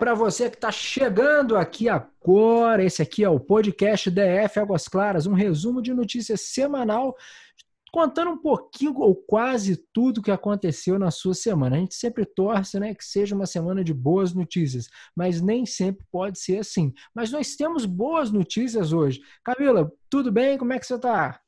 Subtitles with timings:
[0.00, 2.82] Para você que está chegando aqui agora.
[2.82, 7.14] Esse aqui é o podcast DF Águas Claras, um resumo de notícias semanal,
[7.92, 11.76] contando um pouquinho ou quase tudo que aconteceu na sua semana.
[11.76, 16.02] A gente sempre torce, né, que seja uma semana de boas notícias, mas nem sempre
[16.10, 16.94] pode ser assim.
[17.14, 19.20] Mas nós temos boas notícias hoje.
[19.44, 20.56] Camila, tudo bem?
[20.56, 21.38] Como é que você está?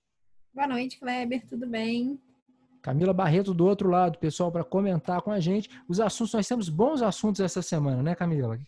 [0.53, 1.47] Boa noite, Kleber.
[1.49, 2.21] Tudo bem?
[2.83, 6.35] Camila Barreto do outro lado, pessoal, para comentar com a gente os assuntos.
[6.35, 8.59] Nós temos bons assuntos essa semana, né, Camila?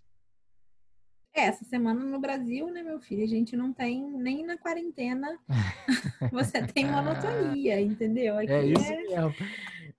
[1.34, 3.24] É, essa semana no Brasil, né, meu filho?
[3.24, 5.36] A gente não tem nem na quarentena.
[6.30, 8.38] você tem monotonia, entendeu?
[8.38, 9.02] Aqui é isso é...
[9.02, 9.34] mesmo.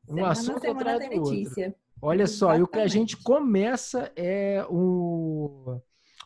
[0.08, 1.76] Um semana, assunto semana atrás do outro.
[2.02, 2.60] Olha só, Exatamente.
[2.60, 5.82] e o que a gente começa é o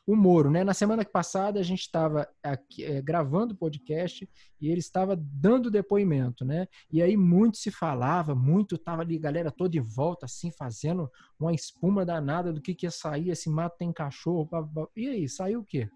[0.09, 0.63] o Moro, né?
[0.63, 4.27] Na semana passada a gente estava é, gravando o podcast
[4.59, 6.67] e ele estava dando depoimento, né?
[6.91, 11.53] E aí muito se falava, muito tava ali, galera toda em volta, assim, fazendo uma
[11.53, 14.45] espuma danada do que, que ia sair, esse mato tem cachorro.
[14.45, 14.87] Blá, blá.
[14.95, 15.87] E aí, saiu o quê?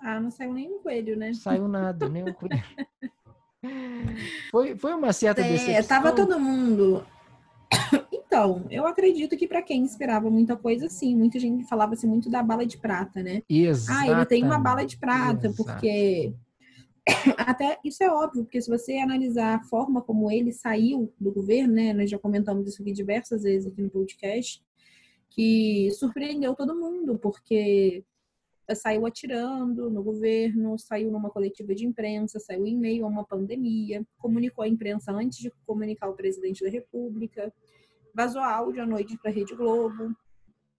[0.00, 1.34] Ah, não saiu nem um coelho, né?
[1.34, 2.62] Saiu nada, nem um coelho.
[4.52, 5.88] foi, foi uma certa é, decepção.
[5.88, 7.04] Tava todo mundo
[8.34, 11.14] então, eu acredito que para quem esperava muita coisa, sim.
[11.14, 13.42] Muita gente falava assim muito da bala de prata, né?
[13.48, 14.00] Exato.
[14.00, 15.54] Ah, ele tem uma bala de prata, Exato.
[15.56, 16.34] porque
[17.38, 21.74] até isso é óbvio, porque se você analisar a forma como ele saiu do governo,
[21.74, 21.92] né?
[21.92, 24.60] Nós já comentamos isso aqui diversas vezes aqui no podcast,
[25.30, 28.02] que surpreendeu todo mundo, porque
[28.74, 34.04] saiu atirando no governo, saiu numa coletiva de imprensa, saiu em meio a uma pandemia,
[34.18, 37.52] comunicou à imprensa antes de comunicar ao presidente da República
[38.14, 40.14] vazou áudio à noite para a Rede Globo.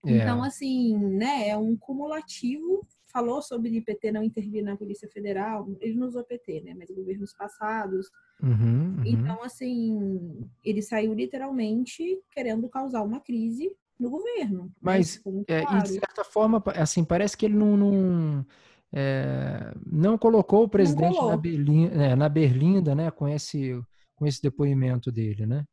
[0.04, 0.18] É.
[0.18, 2.86] Então, assim, né, é um cumulativo.
[3.06, 6.90] Falou sobre o PT não intervir na Polícia Federal, ele não usou PT, né, mas
[6.90, 8.10] governos passados.
[8.42, 9.02] Uhum, uhum.
[9.04, 14.64] Então, assim, ele saiu literalmente querendo causar uma crise no governo.
[14.64, 15.82] Né, mas, é, claro.
[15.82, 18.46] de certa forma, assim, parece que ele não, não,
[18.92, 23.80] é, não colocou o presidente na, berlinda, é, na berlinda, né, com esse,
[24.14, 25.64] com esse depoimento dele, né?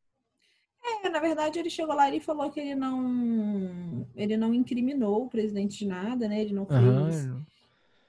[1.13, 5.78] Na verdade, ele chegou lá e falou que ele não, ele não incriminou o presidente
[5.78, 6.41] de nada, né?
[6.41, 7.25] Ele não fez.
[7.28, 7.44] Uhum.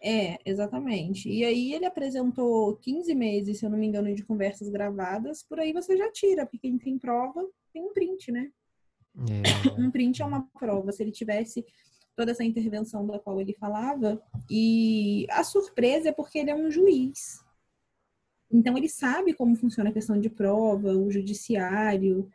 [0.00, 1.28] É, exatamente.
[1.28, 5.42] E aí ele apresentou 15 meses, se eu não me engano, de conversas gravadas.
[5.42, 8.50] Por aí você já tira, porque quem tem prova tem um print, né?
[9.18, 9.78] É.
[9.78, 10.90] Um print é uma prova.
[10.90, 11.62] Se ele tivesse
[12.16, 16.70] toda essa intervenção da qual ele falava, e a surpresa é porque ele é um
[16.70, 17.44] juiz.
[18.50, 22.30] Então ele sabe como funciona a questão de prova, o judiciário,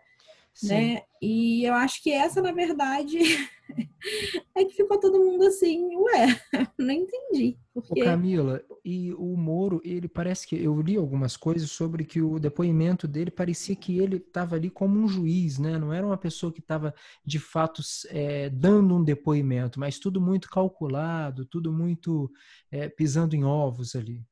[0.64, 1.02] né?
[1.22, 3.18] E eu acho que essa, na verdade,
[4.56, 6.40] é que ficou todo mundo assim, ué,
[6.78, 7.58] não entendi.
[7.74, 8.02] Porque...
[8.02, 12.40] Ô Camila, e o Moro, ele parece que eu li algumas coisas sobre que o
[12.40, 15.78] depoimento dele parecia que ele estava ali como um juiz, né?
[15.78, 16.94] Não era uma pessoa que estava
[17.26, 22.32] de fato é, dando um depoimento, mas tudo muito calculado, tudo muito
[22.72, 24.24] é, pisando em ovos ali.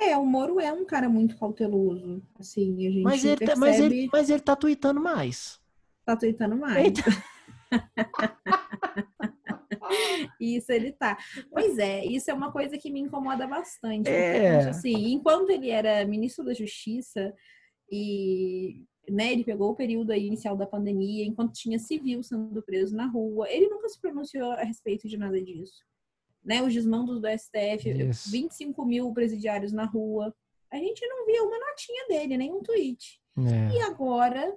[0.00, 2.22] É, o Moro é um cara muito cauteloso.
[2.38, 3.60] Assim, a gente mas ele, percebe...
[3.60, 5.60] Tá, mas ele, mas ele tá tweetando mais.
[6.06, 6.84] Tá tweetando mais.
[6.84, 7.02] Eita.
[10.40, 11.18] isso ele tá.
[11.50, 14.08] Pois é, isso é uma coisa que me incomoda bastante.
[14.08, 14.56] É.
[14.56, 17.34] Porque, assim, enquanto ele era ministro da Justiça
[17.90, 23.06] e né, ele pegou o período inicial da pandemia, enquanto tinha civil sendo preso na
[23.06, 25.84] rua, ele nunca se pronunciou a respeito de nada disso
[26.44, 28.30] né, os desmandos do STF, Isso.
[28.30, 30.34] 25 mil presidiários na rua.
[30.72, 33.20] A gente não via uma notinha dele, nem um tweet.
[33.38, 33.76] É.
[33.76, 34.56] E agora,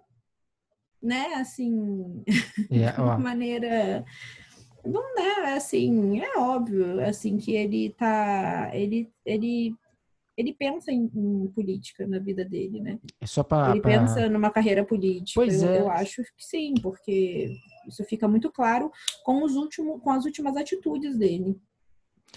[1.02, 2.24] né, assim,
[2.72, 4.06] yeah, de uma maneira.
[4.86, 8.70] Não, né, assim, é óbvio, assim, que ele tá.
[8.74, 9.74] Ele, ele,
[10.38, 13.00] ele pensa em, em política na vida dele, né?
[13.22, 13.92] É só pra, ele pra...
[13.92, 15.40] pensa numa carreira política.
[15.40, 15.80] Pois eu, é.
[15.80, 17.56] eu acho que sim, porque
[17.88, 18.92] isso fica muito claro
[19.24, 21.58] com, os últimos, com as últimas atitudes dele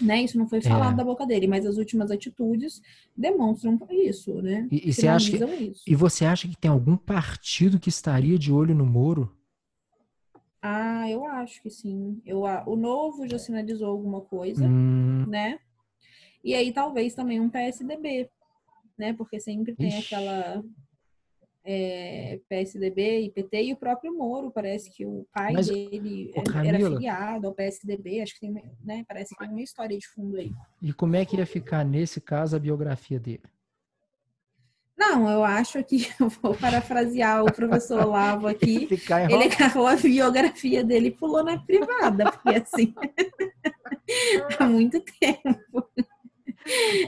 [0.01, 0.21] né?
[0.21, 0.97] Isso não foi falado é.
[0.97, 2.81] da boca dele, mas as últimas atitudes
[3.15, 4.67] demonstram isso, né?
[4.71, 5.83] E, e você acha que, isso.
[5.87, 9.35] e você acha que tem algum partido que estaria de olho no Moro?
[10.61, 12.21] Ah, eu acho que sim.
[12.25, 15.25] Eu, o Novo já sinalizou alguma coisa, hum.
[15.27, 15.59] né?
[16.43, 18.29] E aí talvez também um PSDB,
[18.97, 19.13] né?
[19.13, 20.15] Porque sempre tem Ixi.
[20.15, 20.63] aquela
[21.69, 26.31] é, PSDB e PT, e o próprio Moro, parece que o pai Mas, dele
[26.65, 30.37] era filiado ao PSDB, acho que tem, né, parece que tem uma história de fundo
[30.37, 30.53] aí.
[30.81, 33.43] E como é que ia ficar, nesse caso, a biografia dele?
[34.97, 38.87] Não, eu acho que, eu vou parafrasear o professor Lavo aqui,
[39.29, 42.93] ele agarrou a biografia dele e pulou na privada, porque assim,
[44.57, 45.85] há muito tempo.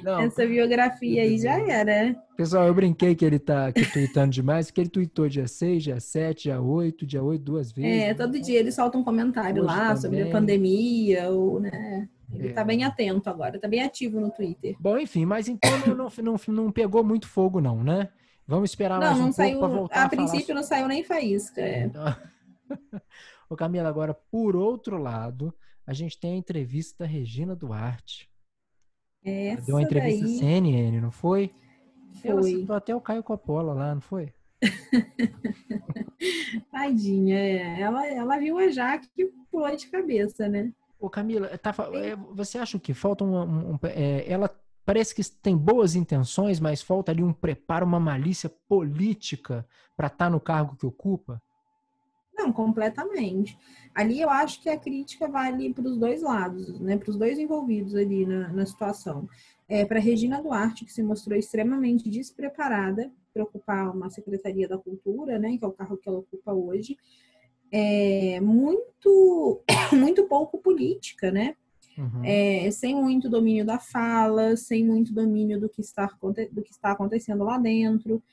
[0.04, 0.20] Não.
[0.22, 2.16] Essa biografia aí já era.
[2.36, 6.00] Pessoal, eu brinquei que ele tá aqui tweetando demais, porque ele tweetou dia 6, dia
[6.00, 7.92] 7, dia 8, dia 8 duas vezes.
[7.92, 8.14] É, né?
[8.14, 9.98] todo dia ele solta um comentário Hoje lá também.
[9.98, 12.08] sobre a pandemia, ou, né?
[12.34, 12.54] Ele é.
[12.54, 14.76] tá bem atento agora, tá bem ativo no Twitter.
[14.80, 18.10] Bom, enfim, mas então não, não, não, pegou muito fogo, não, né?
[18.48, 20.54] Vamos esperar não, mais um não saiu, pouco voltar a, a princípio sobre...
[20.54, 21.62] não saiu nem faísca.
[21.62, 21.90] É.
[23.50, 25.54] Ô Camila, agora, por outro lado,
[25.86, 28.29] a gente tem a entrevista da Regina Duarte.
[29.24, 30.38] Essa Deu uma entrevista daí...
[30.38, 31.54] CNN, não foi?
[32.22, 32.32] Foi.
[32.32, 34.34] Ela citou até o Caio Coppola lá, não foi?
[36.72, 37.82] Tadinha, é.
[37.82, 40.72] ela, ela viu a Jaque e pulou de cabeça, né?
[41.00, 44.50] Ô Camila, tá, é, você acha que falta um, um, um é, ela
[44.86, 50.26] parece que tem boas intenções, mas falta ali um preparo, uma malícia política para estar
[50.26, 51.42] tá no cargo que ocupa?
[52.40, 53.58] Não, completamente.
[53.94, 56.98] Ali eu acho que a crítica vale para os dois lados, né?
[56.98, 59.28] Para os dois envolvidos ali na, na situação.
[59.68, 65.38] É, para Regina Duarte, que se mostrou extremamente despreparada para ocupar uma Secretaria da Cultura,
[65.38, 65.58] né?
[65.58, 66.98] Que é o carro que ela ocupa hoje.
[67.72, 69.62] É, muito,
[69.92, 71.56] muito pouco política, né?
[71.98, 72.24] Uhum.
[72.24, 76.06] É, sem muito domínio da fala, sem muito domínio do que, está,
[76.52, 78.24] do que está acontecendo lá dentro.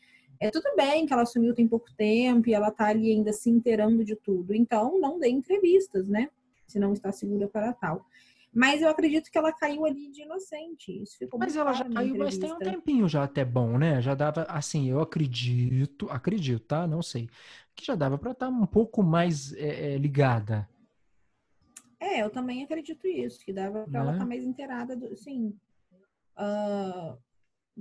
[0.41, 3.51] É tudo bem que ela assumiu tem pouco tempo e ela tá ali ainda se
[3.51, 4.55] inteirando de tudo.
[4.55, 6.29] Então, não dê entrevistas, né?
[6.67, 8.07] Se não está segura para tal.
[8.53, 11.03] Mas eu acredito que ela caiu ali de inocente.
[11.03, 14.01] Isso ficou Mas ela já caiu, mas tem um tempinho já até bom, né?
[14.01, 16.87] Já dava, assim, eu acredito, acredito, tá?
[16.87, 17.29] Não sei.
[17.75, 20.67] Que já dava para estar tá um pouco mais é, é, ligada.
[22.01, 25.55] É, eu também acredito isso, que dava para ela estar tá mais inteirada, do, sim.
[26.39, 27.19] Uh,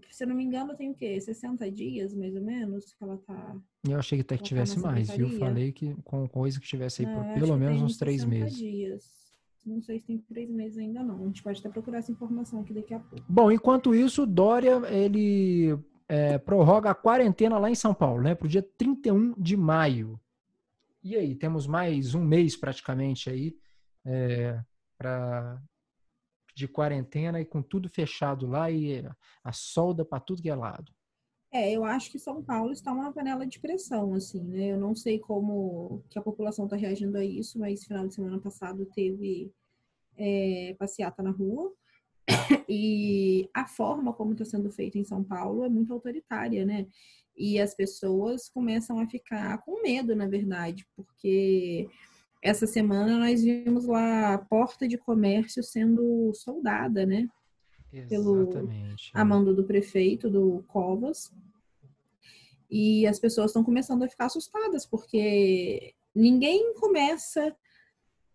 [0.09, 1.19] se eu não me engano, tem o quê?
[1.19, 3.55] 60 dias, mais ou menos, que ela tá.
[3.87, 5.29] Eu achei que até que tá tivesse mais, viu?
[5.39, 8.57] Falei que com coisa que tivesse aí não, por pelo menos uns três meses.
[8.57, 9.25] Dias.
[9.65, 11.23] Não sei se tem três meses ainda não.
[11.23, 13.25] A gente pode até procurar essa informação aqui daqui a pouco.
[13.27, 15.77] Bom, enquanto isso, Dória, ele
[16.07, 18.35] é, prorroga a quarentena lá em São Paulo, né?
[18.35, 20.19] Para o dia 31 de maio.
[21.03, 23.55] E aí, temos mais um mês praticamente aí
[24.05, 24.59] é,
[24.97, 25.59] para
[26.55, 29.03] de quarentena e com tudo fechado lá e
[29.43, 30.91] a solda para tudo que é lado.
[31.51, 34.73] É, eu acho que São Paulo está uma panela de pressão, assim, né?
[34.73, 38.39] Eu não sei como que a população está reagindo a isso, mas final de semana
[38.39, 39.51] passado teve
[40.17, 41.71] é, passeata na rua
[42.67, 46.87] e a forma como está sendo feito em São Paulo é muito autoritária, né?
[47.37, 51.87] E as pessoas começam a ficar com medo, na verdade, porque
[52.41, 57.27] essa semana nós vimos lá a porta de comércio sendo soldada, né?
[57.91, 59.11] Exatamente.
[59.11, 61.31] Pelo amando do prefeito, do Covas.
[62.69, 67.55] E as pessoas estão começando a ficar assustadas, porque ninguém começa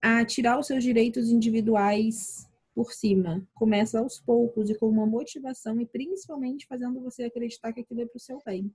[0.00, 3.46] a tirar os seus direitos individuais por cima.
[3.54, 8.06] Começa aos poucos e com uma motivação e principalmente fazendo você acreditar que aquilo é
[8.06, 8.72] para o seu bem.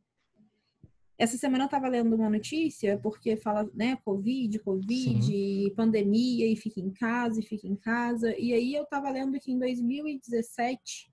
[1.18, 5.74] Essa semana eu estava lendo uma notícia, porque fala, né, Covid, Covid, Sim.
[5.76, 8.38] pandemia, e fica em casa, e fica em casa.
[8.38, 11.10] E aí eu estava lendo que em 2017,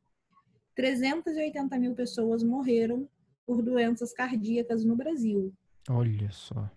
[0.75, 3.09] 380 mil pessoas morreram
[3.47, 5.53] por doenças cardíacas no Brasil.
[5.89, 6.69] Olha só.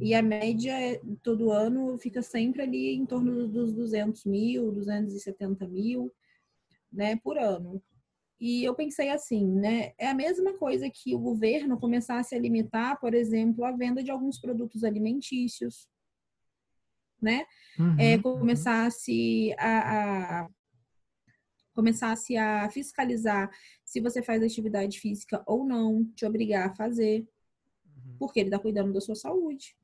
[0.00, 0.74] E a média
[1.22, 6.12] todo ano fica sempre ali em torno dos 200 mil, 270 mil,
[6.92, 7.82] né, por ano.
[8.40, 9.92] E eu pensei assim, né?
[9.98, 14.10] É a mesma coisa que o governo começasse a limitar, por exemplo, a venda de
[14.10, 15.88] alguns produtos alimentícios,
[17.20, 17.44] né?
[17.78, 18.22] Uhum, é, uhum.
[18.22, 20.48] começasse a, a,
[21.74, 23.50] começasse a fiscalizar
[23.84, 27.26] se você faz atividade física ou não, te obrigar a fazer,
[27.84, 28.16] uhum.
[28.18, 29.76] porque ele está cuidando da sua saúde.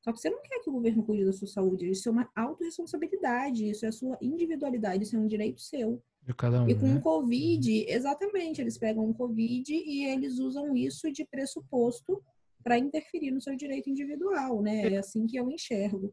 [0.00, 2.30] Só que você não quer que o governo cuide da sua saúde, isso é uma
[2.34, 6.02] autorresponsabilidade, isso é a sua individualidade, isso é um direito seu.
[6.26, 6.96] De cada um, e com né?
[6.96, 12.20] o Covid, exatamente, eles pegam o Covid e eles usam isso de pressuposto
[12.64, 14.92] para interferir no seu direito individual, né?
[14.92, 16.12] É assim que eu enxergo.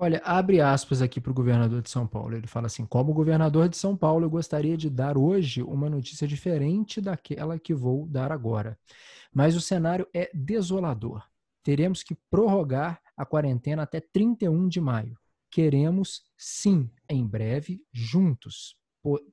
[0.00, 2.36] Olha, abre aspas aqui para o governador de São Paulo.
[2.36, 6.28] Ele fala assim: como governador de São Paulo, eu gostaria de dar hoje uma notícia
[6.28, 8.78] diferente daquela que vou dar agora.
[9.34, 11.26] Mas o cenário é desolador.
[11.64, 15.18] Teremos que prorrogar a quarentena até 31 de maio.
[15.50, 18.77] Queremos, sim, em breve, juntos,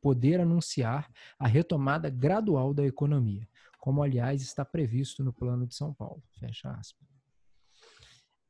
[0.01, 3.47] poder anunciar a retomada gradual da economia,
[3.79, 6.21] como aliás está previsto no plano de São Paulo.
[6.39, 7.07] Fecha aspas.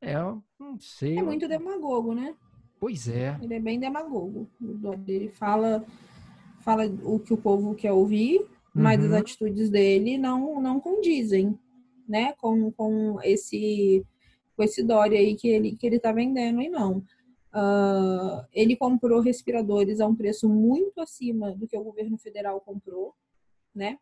[0.00, 0.14] É,
[0.58, 1.18] não sei.
[1.18, 2.34] É muito demagogo, né?
[2.78, 3.38] Pois é.
[3.42, 4.48] Ele é bem demagogo.
[5.06, 5.84] Ele fala,
[6.60, 9.06] fala o que o povo quer ouvir, mas uhum.
[9.06, 11.58] as atitudes dele não, não condizem,
[12.08, 12.32] né?
[12.34, 14.04] Com, com esse
[14.54, 17.02] com esse Dória aí que ele que ele tá vendendo e não.
[17.56, 23.14] Uh, ele comprou respiradores a um preço muito acima do que o governo federal comprou,
[23.74, 23.98] né?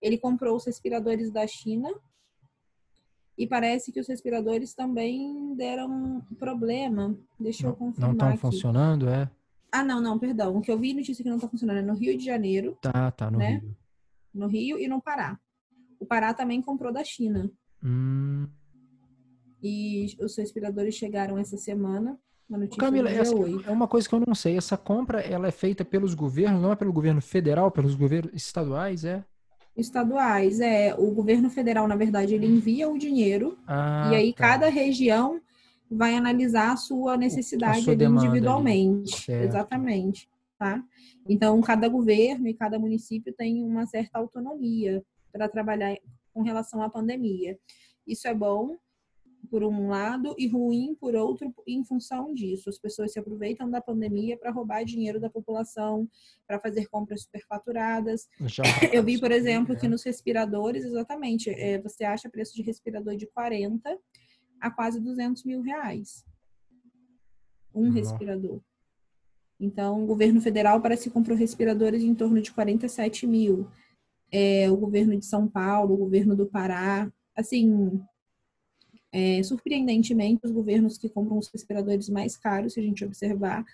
[0.00, 1.90] Ele comprou os respiradores da China
[3.36, 7.14] e parece que os respiradores também deram problema.
[7.38, 8.14] Deixa eu confirmar.
[8.14, 9.30] Não estão funcionando, é?
[9.70, 10.56] Ah, não, não, perdão.
[10.56, 12.78] O que eu vi notícia que não está funcionando é no Rio de Janeiro.
[12.80, 13.58] Tá, tá, no né?
[13.58, 13.76] Rio.
[14.32, 15.38] No Rio e no Pará.
[16.00, 17.50] O Pará também comprou da China.
[17.82, 18.48] Hum.
[19.62, 22.18] E os respiradores chegaram essa semana.
[22.78, 23.34] Camila, essa
[23.66, 24.56] é uma coisa que eu não sei.
[24.56, 29.04] Essa compra ela é feita pelos governos, não é pelo governo federal, pelos governos estaduais,
[29.04, 29.24] é?
[29.76, 30.94] Estaduais, é.
[30.96, 34.48] O governo federal, na verdade, ele envia o dinheiro ah, e aí tá.
[34.48, 35.40] cada região
[35.90, 39.30] vai analisar a sua necessidade a sua individualmente.
[39.30, 40.28] Exatamente.
[40.58, 40.82] Tá?
[41.28, 45.96] Então, cada governo e cada município tem uma certa autonomia para trabalhar
[46.32, 47.58] com relação à pandemia.
[48.06, 48.76] Isso é bom,
[49.44, 52.68] por um lado e ruim por outro em função disso.
[52.68, 56.08] As pessoas se aproveitam da pandemia para roubar dinheiro da população,
[56.46, 58.28] para fazer compras superfaturadas.
[58.40, 63.16] Já, Eu vi, por exemplo, que nos respiradores, exatamente, é, você acha preço de respirador
[63.16, 63.98] de 40
[64.60, 66.24] a quase 200 mil reais.
[67.74, 68.60] Um respirador.
[69.58, 73.68] Então, o governo federal parece que comprou respiradores em torno de 47 mil.
[74.30, 78.00] É, o governo de São Paulo, o governo do Pará, assim,
[79.14, 83.64] é, surpreendentemente, os governos que compram os respiradores mais caros, se a gente observar,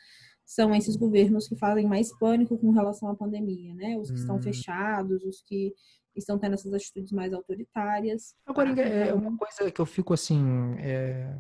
[0.44, 3.96] são esses governos que fazem mais pânico com relação à pandemia, né?
[3.96, 4.20] Os que hum.
[4.20, 5.72] estão fechados, os que
[6.14, 8.34] estão tendo essas atitudes mais autoritárias.
[8.44, 8.82] Agora, tá?
[8.82, 11.38] é uma coisa que eu fico assim, é,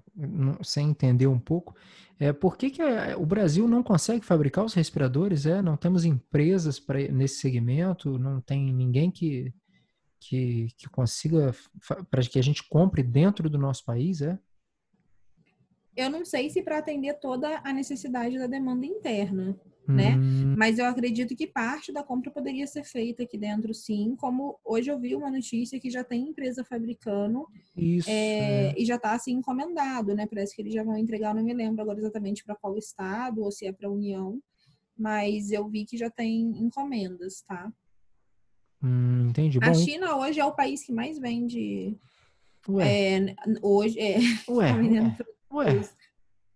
[0.62, 1.74] sem entender um pouco,
[2.18, 2.82] é por que, que
[3.18, 5.44] o Brasil não consegue fabricar os respiradores?
[5.44, 9.52] É, não temos empresas para nesse segmento, não tem ninguém que
[10.20, 11.52] que, que consiga,
[12.10, 14.38] para que a gente compre dentro do nosso país, é?
[15.96, 19.58] Eu não sei se para atender toda a necessidade da demanda interna,
[19.88, 20.16] né?
[20.16, 20.54] Hum.
[20.56, 24.14] Mas eu acredito que parte da compra poderia ser feita aqui dentro, sim.
[24.16, 27.46] Como hoje eu vi uma notícia que já tem empresa fabricando
[27.76, 28.74] Isso, é, é.
[28.78, 30.26] e já está assim encomendado, né?
[30.26, 33.50] Parece que eles já vão entregar, não me lembro agora exatamente para qual estado ou
[33.50, 34.40] se é para a União,
[34.96, 37.72] mas eu vi que já tem encomendas, tá?
[38.82, 39.58] Hum, entendi.
[39.62, 41.96] A China hoje é o país que mais vende.
[42.68, 43.18] Ué.
[43.18, 44.18] É, hoje é.
[44.48, 44.72] Ué.
[45.52, 45.88] ué.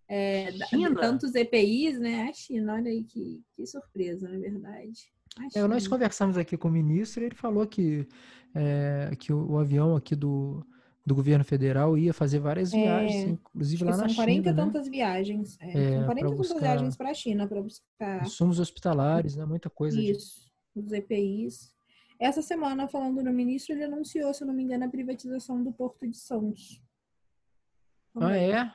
[0.09, 1.01] É, China?
[1.01, 2.29] tantos EPIs, né?
[2.29, 5.13] A China, olha aí que, que surpresa, na verdade.
[5.55, 8.07] É, nós conversamos aqui com o ministro e ele falou que,
[8.55, 10.65] é, que o, o, avião aqui do,
[11.05, 14.15] do governo federal ia fazer várias é, viagens, inclusive lá na China.
[14.15, 14.63] São 40 e né?
[14.63, 15.59] tantas viagens.
[15.61, 18.23] É, é são 40 tantas viagens para a China para buscar.
[18.23, 19.45] Insumos hospitalares, né?
[19.45, 20.01] Muita coisa.
[20.01, 20.83] Isso, de...
[20.83, 21.74] os EPIs.
[22.25, 25.71] Essa semana, falando no ministro, ele anunciou, se eu não me engano, a privatização do
[25.71, 26.83] Porto de Santos.
[28.17, 28.73] Ah, é?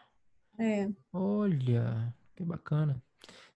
[0.59, 0.87] É.
[1.11, 3.01] Olha, que bacana.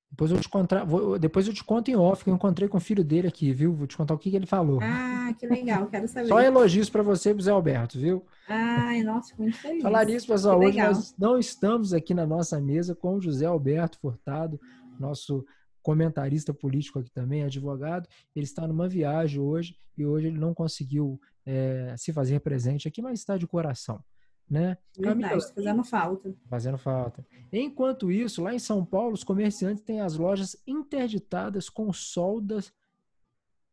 [0.10, 2.78] Depois eu te contar, vou, depois eu te conto em off, que eu encontrei com
[2.78, 3.72] o filho dele aqui, viu?
[3.72, 4.80] Vou te contar o que, que ele falou.
[4.82, 6.28] Ah, que legal, quero saber.
[6.28, 8.26] Só elogios para você Zé Alberto, viu?
[8.50, 9.84] Ai, nossa, muito feliz.
[9.84, 14.00] Falar nisso, pessoal, hoje nós não estamos aqui na nossa mesa com o José Alberto
[14.00, 14.60] Furtado,
[15.00, 15.46] nosso
[15.84, 18.08] comentarista político aqui também, advogado.
[18.36, 23.02] Ele está numa viagem hoje e hoje ele não conseguiu é, se fazer presente aqui,
[23.02, 24.04] mas está de coração.
[24.50, 24.78] Né?
[25.02, 26.36] Camila, fazendo falta.
[26.50, 27.25] Fazendo falta.
[27.52, 32.74] Enquanto isso, lá em São Paulo, os comerciantes têm as lojas interditadas com soldas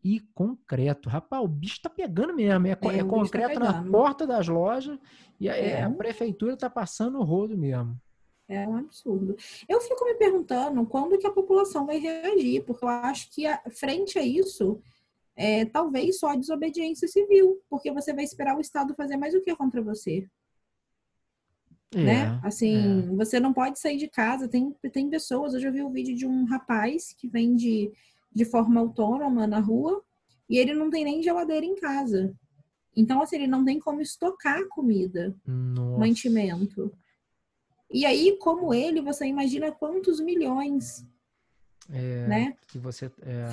[0.02, 1.08] e concreto.
[1.08, 2.66] Rapaz, o bicho tá pegando mesmo.
[2.66, 4.98] É, é, é tá concreto tá na porta das lojas
[5.38, 5.82] e a, é.
[5.82, 8.00] a prefeitura tá passando o rodo mesmo.
[8.50, 9.36] É um absurdo.
[9.68, 13.62] Eu fico me perguntando quando que a população vai reagir, porque eu acho que a,
[13.70, 14.82] frente a isso,
[15.36, 19.40] é, talvez só a desobediência civil, porque você vai esperar o Estado fazer mais o
[19.40, 20.28] que contra você.
[21.94, 22.40] É, né?
[22.42, 23.14] Assim, é.
[23.14, 24.48] você não pode sair de casa.
[24.48, 27.92] Tem, tem pessoas, eu já vi um vídeo de um rapaz que vende
[28.34, 30.02] de forma autônoma na rua
[30.48, 32.34] e ele não tem nem geladeira em casa.
[32.96, 35.98] Então, assim, ele não tem como estocar comida, Nossa.
[35.98, 36.92] mantimento.
[37.90, 41.04] E aí, como ele, você imagina quantos milhões,
[41.90, 42.56] é, né?
[42.68, 43.52] Que você é...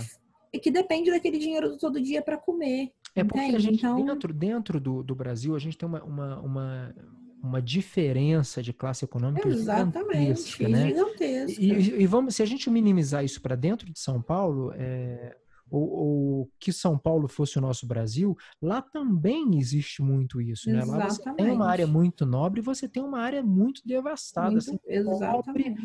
[0.53, 2.91] E que depende daquele dinheiro do todo dia para comer.
[3.15, 3.56] É porque entende?
[3.56, 4.06] a gente então...
[4.06, 6.96] dentro dentro do, do Brasil a gente tem uma, uma, uma,
[7.44, 10.88] uma diferença de classe econômica Exatamente, gigantesca, né?
[10.88, 11.62] gigantesca.
[11.62, 15.36] E, e, vamos, se a gente minimizar isso para dentro de São Paulo, é,
[15.70, 20.84] ou, ou, que São Paulo fosse o nosso Brasil, lá também existe muito isso, né?
[20.84, 24.60] Lá você tem uma área muito nobre e você tem uma área muito devastada, muito,
[24.60, 24.80] assim,
[25.20, 25.76] pobre,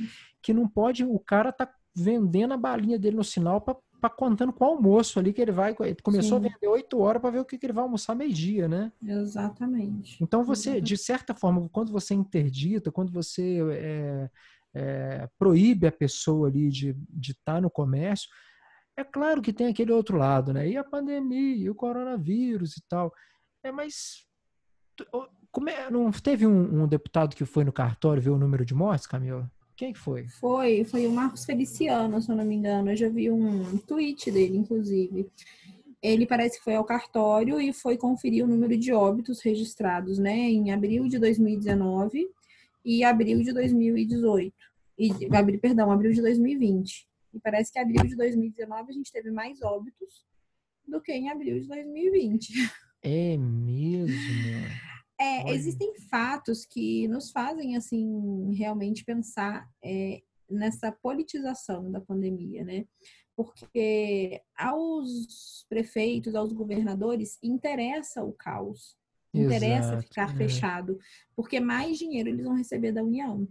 [0.40, 4.52] que não pode, o cara tá vendendo a balinha dele no sinal para para contando
[4.52, 5.76] com o almoço ali que ele vai.
[5.78, 6.46] Ele começou Sim.
[6.46, 8.90] a vender oito horas para ver o que, que, ele vai almoçar meio-dia, né?
[9.00, 10.20] Exatamente.
[10.20, 10.88] Então você, Exatamente.
[10.88, 14.30] de certa forma, quando você interdita, quando você é,
[14.74, 18.28] é, proíbe a pessoa ali de estar de tá no comércio.
[18.96, 20.68] É claro que tem aquele outro lado, né?
[20.68, 23.12] E a pandemia, e o coronavírus e tal.
[23.64, 24.26] É, mas
[25.68, 29.06] é, não teve um, um, deputado que foi no cartório ver o número de mortes,
[29.06, 29.50] Camila?
[29.76, 30.28] Quem foi?
[30.28, 32.90] Foi, foi o Marcos Feliciano, se eu não me engano.
[32.90, 35.28] Eu já vi um tweet dele, inclusive.
[36.02, 40.36] Ele parece que foi ao cartório e foi conferir o número de óbitos registrados, né,
[40.36, 42.28] em abril de 2019
[42.84, 44.52] e abril de 2018.
[44.98, 47.08] E, abril, perdão, abril de 2020.
[47.32, 50.26] E parece que abril de 2019 a gente teve mais óbitos
[50.86, 52.52] do que em abril de 2020.
[53.02, 54.14] É mesmo?
[55.20, 62.86] É, existem fatos que nos fazem, assim, realmente pensar é, nessa politização da pandemia, né?
[63.34, 68.96] Porque aos prefeitos, aos governadores, interessa o caos.
[69.34, 70.36] Interessa Exato, ficar é.
[70.36, 70.98] fechado,
[71.34, 73.48] porque mais dinheiro eles vão receber da União.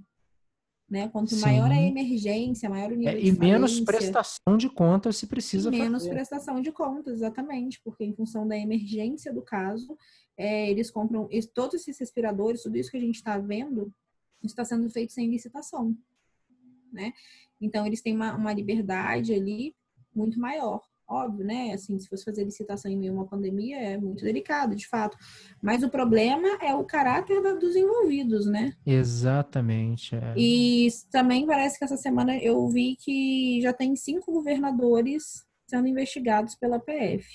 [0.91, 1.07] Né?
[1.07, 1.39] Quanto Sim.
[1.39, 5.71] maior a emergência, maior o nível é, de E menos prestação de contas se precisa
[5.71, 6.13] menos fazer.
[6.13, 9.97] prestação de contas, exatamente, porque em função da emergência do caso,
[10.35, 13.89] é, eles compram todos esses respiradores, tudo isso que a gente está vendo,
[14.43, 15.95] está sendo feito sem licitação,
[16.91, 17.13] né?
[17.61, 19.73] Então, eles têm uma, uma liberdade ali
[20.13, 21.73] muito maior óbvio, né?
[21.73, 25.17] Assim, se fosse fazer licitação em meio a uma pandemia, é muito delicado, de fato.
[25.61, 28.73] Mas o problema é o caráter da, dos envolvidos, né?
[28.85, 30.15] Exatamente.
[30.15, 30.33] É.
[30.37, 36.55] E também parece que essa semana eu vi que já tem cinco governadores sendo investigados
[36.55, 37.25] pela PF.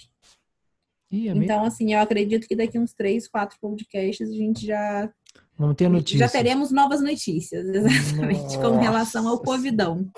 [1.11, 5.11] Ih, é então, assim, eu acredito que daqui uns três, quatro podcasts a gente já
[5.59, 6.18] Vamos ter notícias.
[6.21, 8.59] Já teremos novas notícias, exatamente, Nossa.
[8.59, 10.11] com relação ao Covidão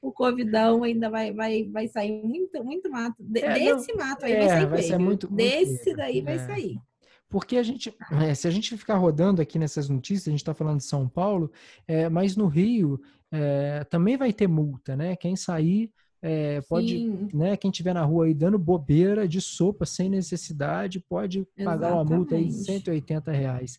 [0.00, 3.16] o Covidão ainda vai, vai, vai sair muito, muito mato.
[3.20, 6.20] De, é, desse não, mato aí é, vai sair vai ser muito, muito Desse daí
[6.20, 6.46] vai é.
[6.46, 6.80] sair.
[7.28, 10.54] Porque a gente, é, se a gente ficar rodando aqui nessas notícias, a gente está
[10.54, 11.52] falando de São Paulo,
[11.86, 15.14] é, mas no Rio é, também vai ter multa, né?
[15.14, 17.28] Quem sair é, pode, Sim.
[17.32, 17.56] né?
[17.56, 21.94] Quem tiver na rua aí dando bobeira de sopa sem necessidade pode pagar Exatamente.
[21.94, 23.78] uma multa aí de 180 reais.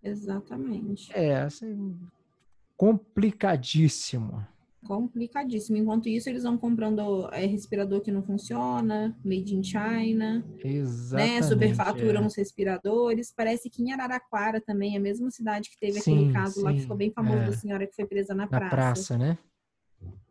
[0.00, 1.10] Exatamente.
[1.12, 1.98] É, assim,
[2.76, 4.46] complicadíssimo
[4.84, 5.76] complicadíssimo.
[5.76, 10.38] Enquanto isso, eles vão comprando é, respirador que não funciona, made in China.
[10.38, 10.44] Né?
[10.62, 11.34] Exatamente.
[11.34, 11.42] Né?
[11.42, 12.26] Superfaturam é.
[12.26, 13.32] os respiradores.
[13.36, 16.72] Parece que em Araraquara também, a mesma cidade que teve sim, aquele caso sim, lá
[16.72, 17.46] que ficou bem famoso é.
[17.46, 18.70] da senhora que foi presa na, na praça.
[18.70, 19.38] praça, né?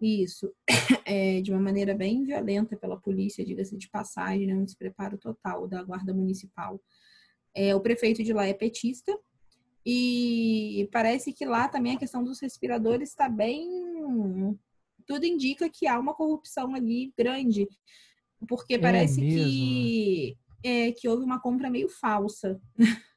[0.01, 0.51] Isso.
[1.05, 4.55] É, de uma maneira bem violenta pela polícia, diga-se de passagem, né?
[4.55, 6.81] um despreparo total da guarda municipal.
[7.53, 9.15] É, o prefeito de lá é petista,
[9.85, 14.57] e parece que lá também a questão dos respiradores está bem.
[15.05, 17.67] Tudo indica que há uma corrupção ali grande,
[18.47, 22.59] porque é parece que, é, que houve uma compra meio falsa.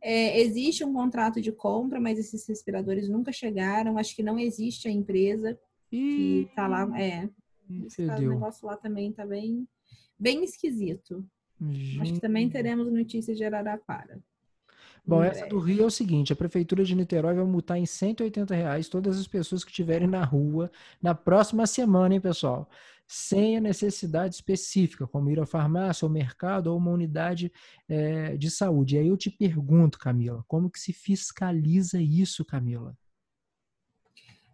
[0.00, 3.98] É, existe um contrato de compra, mas esses respiradores nunca chegaram.
[3.98, 5.58] Acho que não existe a empresa
[5.90, 6.86] que está lá.
[7.00, 7.28] É,
[7.86, 9.66] esse negócio lá também está bem,
[10.18, 11.26] bem esquisito.
[11.60, 12.00] Gente.
[12.00, 14.22] Acho que também teremos notícias de Araraquara.
[15.04, 18.54] Bom, essa do Rio é o seguinte: a Prefeitura de Niterói vai multar em 180
[18.54, 22.68] reais todas as pessoas que estiverem na rua na próxima semana, hein, pessoal?
[23.06, 27.52] Sem a necessidade específica, como ir à farmácia, ao mercado ou uma unidade
[27.88, 28.94] é, de saúde.
[28.94, 32.96] E aí eu te pergunto, Camila, como que se fiscaliza isso, Camila?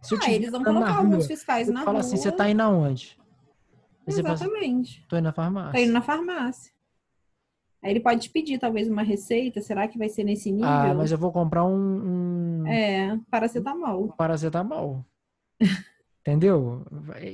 [0.03, 2.01] Se ah, eles vão colocar rua, alguns fiscais na fala rua.
[2.01, 3.19] assim, você tá indo aonde?
[4.07, 5.05] Exatamente.
[5.09, 5.73] Tô indo na farmácia.
[5.73, 6.73] Tô indo na farmácia.
[7.83, 10.69] Aí ele pode pedir talvez uma receita, será que vai ser nesse nível?
[10.69, 12.63] Ah, mas eu vou comprar um.
[12.63, 12.67] um...
[12.67, 14.05] É, paracetamol.
[14.05, 15.05] Um paracetamol.
[16.21, 16.85] Entendeu?
[16.91, 17.33] Vai,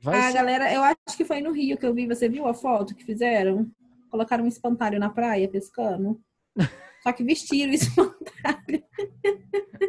[0.00, 0.34] vai ah, ser...
[0.34, 2.06] galera, eu acho que foi no Rio que eu vi.
[2.06, 3.68] Você viu a foto que fizeram?
[4.08, 6.20] Colocaram um espantalho na praia pescando.
[7.02, 8.11] Só que vestiram o espantalho.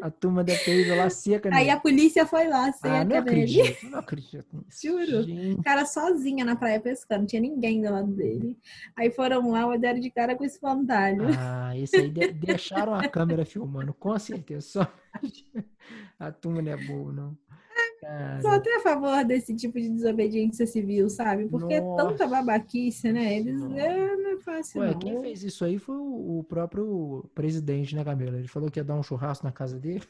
[0.03, 1.49] A turma da PIB lá seca.
[1.55, 4.65] Aí a polícia foi lá, seca ah, não acredito, não acredito.
[4.69, 5.23] Juro.
[5.23, 5.63] Gente.
[5.63, 8.57] Cara sozinha na praia pescando, não tinha ninguém do lado dele.
[8.97, 11.23] Aí foram lá, olharam de cara com esse espantalho.
[11.39, 14.67] Ah, esse aí de deixaram a câmera filmando, com certeza.
[14.67, 14.93] Só...
[16.19, 17.37] A turma não é boa, não.
[18.03, 18.41] Cara.
[18.41, 21.47] Sou até a favor desse tipo de desobediência civil, sabe?
[21.47, 22.03] Porque Nossa.
[22.03, 23.37] é tanta babaquice, né?
[23.37, 24.81] Eles é, não é fácil.
[24.81, 24.99] Ué, não.
[24.99, 28.37] quem fez isso aí foi o próprio presidente, né, Camila?
[28.37, 30.03] Ele falou que ia dar um churrasco na casa dele.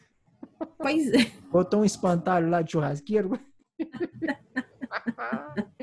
[0.78, 1.32] Pois é.
[1.52, 3.40] Botou um espantalho lá de churrasqueiro.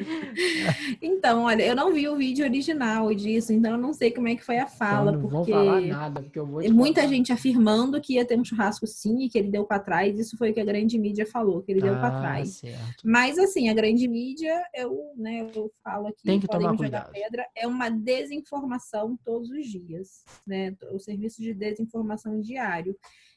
[1.01, 4.37] então, olha, eu não vi o vídeo original disso, então eu não sei como é
[4.37, 7.13] que foi a fala, então, não porque vou falar nada, porque eu vou muita falar.
[7.13, 10.19] gente afirmando que ia ter um churrasco sim e que ele deu para trás.
[10.19, 12.57] Isso foi o que a grande mídia falou, que ele ah, deu para trás.
[12.57, 13.03] Certo.
[13.05, 17.13] Mas assim, a grande mídia, eu, né, eu falo aqui, tem que tomar cuidado.
[17.13, 20.77] Pedra, é uma desinformação todos os dias, né?
[20.93, 22.97] O serviço de desinformação diário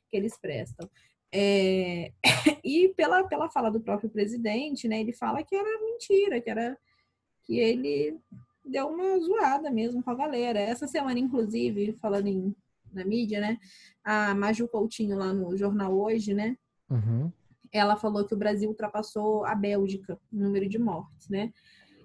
[0.09, 0.87] que eles prestam.
[1.35, 2.11] É...
[2.63, 6.77] e pela, pela fala do próprio presidente, né, ele fala que era mentira, que era
[7.41, 8.17] que ele
[8.63, 10.59] deu uma zoada mesmo com a galera.
[10.59, 12.55] Essa semana, inclusive, falando em,
[12.93, 13.57] na mídia, né,
[14.03, 16.55] a Maju Coutinho lá no jornal hoje, né,
[16.89, 17.31] uhum.
[17.71, 21.51] ela falou que o Brasil ultrapassou a Bélgica no número de mortes, né?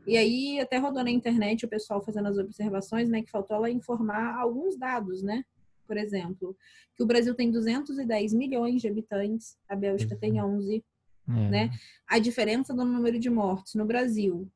[0.06, 3.70] E aí até rodou na internet o pessoal fazendo as observações, né, que faltou ela
[3.70, 5.44] informar alguns dados, né?
[5.88, 6.56] Por exemplo,
[6.94, 10.20] que o Brasil tem 210 milhões de habitantes, a Bélgica uhum.
[10.20, 10.84] tem 11,
[11.28, 11.32] é.
[11.48, 11.70] né?
[12.06, 14.48] A diferença do número de mortes no Brasil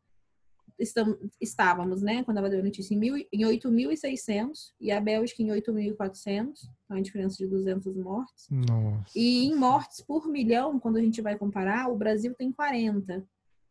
[0.79, 5.42] estamos, estávamos, né, quando ela deu a notícia, em, mil, em 8.600 e a Bélgica
[5.42, 8.49] em 8.400, então a diferença de 200 mortes.
[8.51, 9.12] Nossa.
[9.14, 13.25] E em mortes por milhão, quando a gente vai comparar, o Brasil tem 40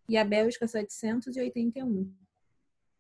[0.08, 2.12] e a Bélgica 781.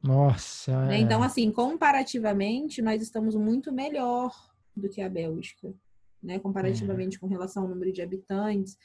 [0.03, 0.87] Nossa.
[0.87, 0.99] Né?
[0.99, 4.33] Então, assim, comparativamente, nós estamos muito melhor
[4.81, 5.73] do que a Bélgica,
[6.21, 6.39] né?
[6.39, 7.19] Comparativamente é.
[7.19, 8.77] com relação ao número de habitantes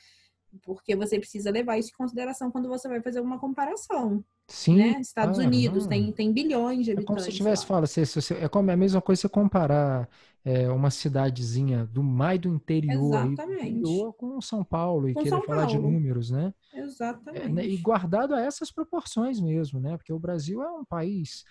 [0.64, 4.24] porque você precisa levar isso em consideração quando você vai fazer uma comparação.
[4.48, 4.76] Sim.
[4.76, 5.00] Né?
[5.00, 7.04] Estados ah, Unidos tem, tem bilhões de habitantes.
[7.04, 10.08] É como se tivesse, fala, se, se, é como é a mesma coisa você comparar
[10.44, 13.68] é, uma cidadezinha do mais do interior, Exatamente.
[13.68, 15.72] interior com São Paulo e com querer São falar Paulo.
[15.72, 16.54] de números, né?
[16.72, 17.44] Exatamente.
[17.44, 17.66] É, né?
[17.66, 19.96] E guardado a essas proporções mesmo, né?
[19.96, 21.44] Porque o Brasil é um país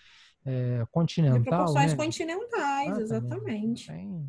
[0.45, 1.39] é, continental.
[1.39, 1.97] De proporções né?
[1.97, 3.87] continentais, exatamente.
[3.87, 4.27] Tem,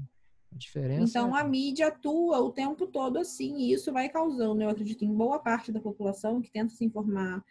[0.53, 1.41] diferença então, é...
[1.41, 5.39] a mídia atua o tempo todo assim, e isso vai causando, eu acredito, em boa
[5.39, 7.45] parte da população que tenta se informar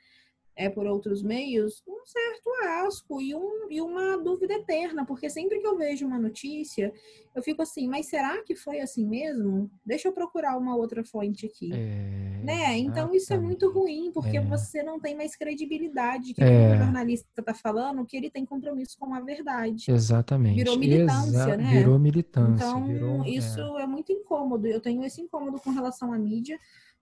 [0.56, 2.50] é, por outros meios, um certo
[2.86, 6.94] asco e, um, e uma dúvida eterna, porque sempre que eu vejo uma notícia,
[7.36, 9.70] eu fico assim, mas será que foi assim mesmo?
[9.86, 11.74] Deixa eu procurar uma outra fonte aqui.
[11.74, 12.78] É, né?
[12.78, 14.42] Então isso é muito ruim, porque é.
[14.42, 16.74] você não tem mais credibilidade que é.
[16.74, 19.92] o jornalista está falando, que ele tem compromisso com a verdade.
[19.92, 20.56] Exatamente.
[20.56, 21.72] Virou militância, Exa né?
[21.72, 22.66] Virou militância.
[22.66, 23.84] Então, virou, isso é.
[23.84, 24.68] é muito incômodo.
[24.68, 26.58] Eu tenho esse incômodo com relação à mídia,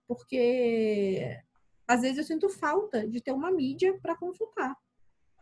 [0.08, 1.38] porque
[1.86, 4.76] às vezes eu sinto falta de ter uma mídia para consultar.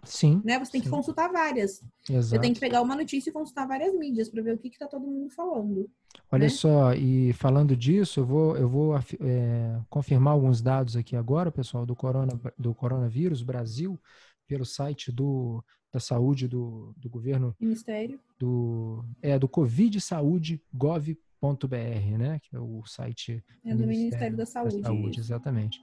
[0.04, 0.42] Sim.
[0.44, 0.58] Né?
[0.58, 0.86] Você tem sim.
[0.86, 1.82] que consultar várias.
[2.08, 2.26] Exato.
[2.26, 4.86] Você tem que pegar uma notícia e consultar várias mídias para ver o que está
[4.86, 5.88] todo mundo falando.
[6.30, 6.48] Olha né?
[6.48, 11.86] só, e falando disso, eu vou, eu vou é, confirmar alguns dados aqui agora, pessoal,
[11.86, 14.00] do, corona, do coronavírus Brasil,
[14.48, 17.54] pelo site do, da saúde do, do governo.
[17.60, 18.18] Ministério.
[18.38, 22.40] Do, é, do Covid Saúde Gov .br, né?
[22.40, 24.76] Que é o site é do Ministério, Ministério da Saúde.
[24.80, 25.80] Da saúde exatamente.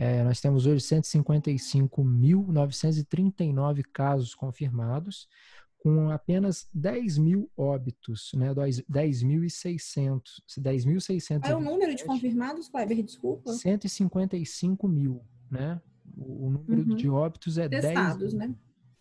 [0.00, 5.28] É, nós temos hoje 155.939 casos confirmados,
[5.76, 8.54] com apenas 10 mil óbitos, né?
[8.54, 10.22] 10.600.
[10.58, 11.40] 10.600.
[11.42, 13.02] Ah, é o número de confirmados, Kleber?
[13.02, 13.52] Desculpa.
[13.52, 15.78] 155 mil, né?
[16.16, 16.96] O, número uhum.
[16.96, 18.54] de óbitos é Testados, 10 né?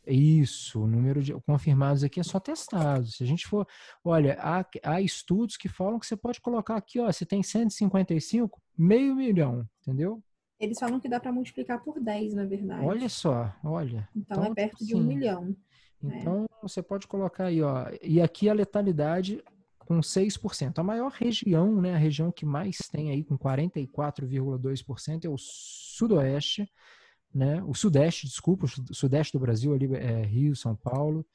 [0.05, 3.15] Isso, o número de confirmados aqui é só testados.
[3.15, 3.65] Se a gente for,
[4.03, 8.61] olha, há, há estudos que falam que você pode colocar aqui, ó, você tem 155,
[8.77, 10.21] meio milhão, entendeu?
[10.59, 12.85] Eles falam que dá para multiplicar por 10, na verdade.
[12.85, 14.07] Olha só, olha.
[14.15, 15.55] Então, então é perto de um milhão.
[16.01, 16.19] Né?
[16.19, 16.61] Então, é.
[16.61, 19.41] você pode colocar aí, ó, e aqui a letalidade
[19.79, 20.77] com 6%.
[20.77, 26.69] A maior região, né, a região que mais tem aí com 44,2% é o sudoeste,
[27.33, 27.63] né?
[27.63, 31.25] O Sudeste, desculpa, o Sudeste do Brasil, ali é Rio, São Paulo,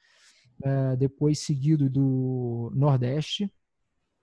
[0.63, 3.51] é, depois seguido do Nordeste,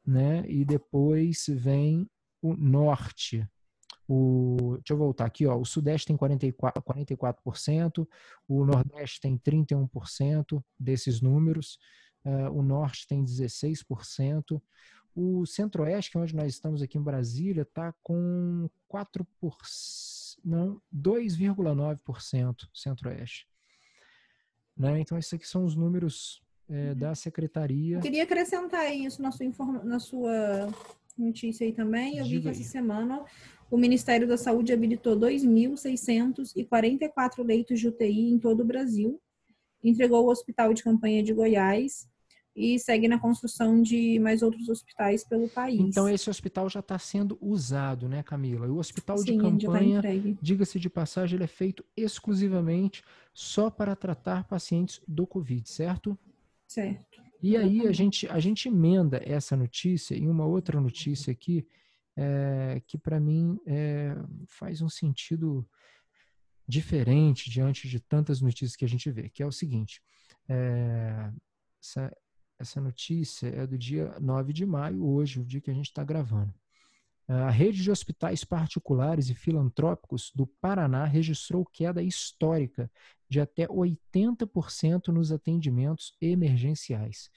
[0.06, 0.44] né?
[0.48, 2.08] E depois vem
[2.40, 3.46] o Norte.
[4.14, 5.56] O, deixa eu voltar aqui, ó.
[5.56, 8.06] O Sudeste tem 44%, 44%
[8.46, 11.78] o Nordeste tem 31% desses números,
[12.22, 14.60] é, o Norte tem 16%.
[15.14, 19.24] O Centro-Oeste, que é onde nós estamos aqui em Brasília, está com 4%,
[20.44, 23.48] não, 2,9% Centro-Oeste.
[24.76, 25.00] Né?
[25.00, 27.96] Então, esses aqui são os números é, da Secretaria.
[27.96, 30.68] Eu queria acrescentar isso na sua, na sua
[31.16, 32.18] notícia aí também.
[32.18, 32.54] Eu Diga vi que aí.
[32.54, 33.24] essa semana
[33.70, 39.18] o Ministério da Saúde habilitou 2.644 leitos de UTI em todo o Brasil.
[39.82, 42.06] Entregou o Hospital de Campanha de Goiás
[42.54, 45.80] e segue na construção de mais outros hospitais pelo país.
[45.80, 48.68] Então esse hospital já está sendo usado, né, Camila?
[48.68, 50.08] O hospital Sim, de tá campanha, tá
[50.40, 56.18] diga-se de passagem, ele é feito exclusivamente só para tratar pacientes do Covid, certo?
[56.68, 57.22] Certo.
[57.42, 61.66] E aí a gente a gente emenda essa notícia em uma outra notícia aqui
[62.16, 64.14] é, que para mim é,
[64.46, 65.68] faz um sentido
[66.68, 70.00] diferente diante de tantas notícias que a gente vê, que é o seguinte:
[70.48, 71.32] é,
[71.82, 72.16] essa,
[72.60, 76.04] essa notícia é do dia 9 de maio, hoje, o dia que a gente está
[76.04, 76.54] gravando.
[77.28, 82.90] A rede de hospitais particulares e filantrópicos do Paraná registrou queda histórica
[83.28, 87.30] de até 80% nos atendimentos emergenciais.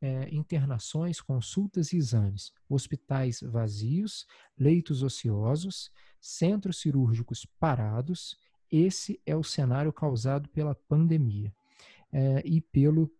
[0.00, 4.26] é, internações, consultas e exames, hospitais vazios,
[4.58, 8.38] leitos ociosos, centros cirúrgicos parados.
[8.70, 11.54] Esse é o cenário causado pela pandemia
[12.12, 13.10] é, e pelo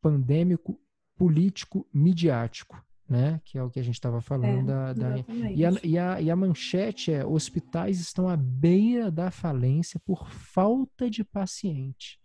[0.00, 0.80] pandêmico
[1.16, 3.40] político midiático, né?
[3.44, 4.70] Que é o que a gente estava falando.
[4.70, 5.18] É, da, da...
[5.54, 10.30] E, a, e, a, e a manchete é: hospitais estão à beira da falência por
[10.30, 12.18] falta de paciente.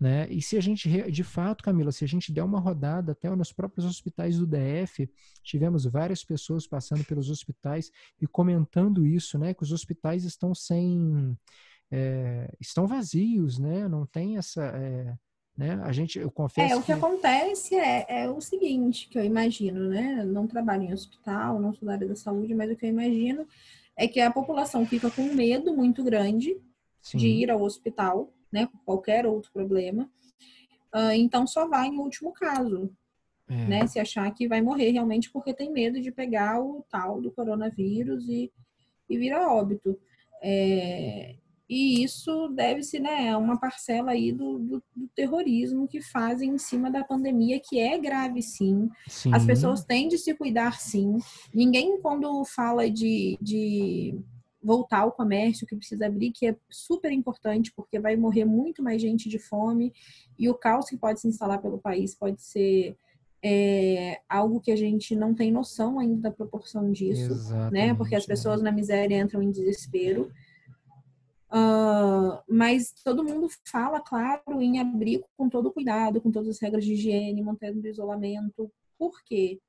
[0.00, 0.28] Né?
[0.30, 3.52] E se a gente, de fato, Camila, se a gente der uma rodada até nos
[3.52, 5.10] próprios hospitais do DF,
[5.42, 9.52] tivemos várias pessoas passando pelos hospitais e comentando isso, né?
[9.52, 11.36] Que os hospitais estão sem.
[11.90, 13.88] É, estão vazios, né?
[13.88, 14.64] Não tem essa.
[14.66, 15.16] É,
[15.58, 15.80] né?
[15.82, 16.72] A gente, eu confesso.
[16.72, 16.92] É, o que, que...
[16.92, 20.24] acontece é, é, o seguinte, que eu imagino, né?
[20.24, 23.44] não trabalho em hospital, não sou da área da saúde, mas o que eu imagino
[23.96, 26.56] é que a população fica com medo muito grande
[27.02, 27.18] Sim.
[27.18, 28.66] de ir ao hospital, né?
[28.66, 30.08] Por qualquer outro problema.
[30.94, 32.88] Uh, então só vai em último caso.
[33.50, 33.66] É.
[33.66, 37.30] Né, se achar que vai morrer realmente porque tem medo de pegar o tal do
[37.30, 38.52] coronavírus e,
[39.08, 39.98] e vir a óbito.
[40.42, 41.34] É,
[41.68, 46.58] e isso deve-se né, a uma parcela aí do, do, do, terrorismo que fazem em
[46.58, 48.88] cima da pandemia, que é grave sim.
[49.06, 49.34] sim.
[49.34, 51.18] As pessoas têm de se cuidar sim.
[51.52, 54.18] Ninguém, quando fala de, de
[54.62, 59.00] voltar ao comércio, que precisa abrir, que é super importante, porque vai morrer muito mais
[59.02, 59.92] gente de fome,
[60.38, 62.96] e o caos que pode se instalar pelo país pode ser
[63.42, 67.94] é, algo que a gente não tem noção ainda da proporção disso, Exatamente, né?
[67.94, 70.30] Porque as pessoas na miséria entram em desespero.
[71.50, 76.84] Uh, mas todo mundo fala, claro, em abrir com todo cuidado, com todas as regras
[76.84, 78.70] de higiene, mantendo o isolamento.
[78.98, 79.60] Por quê?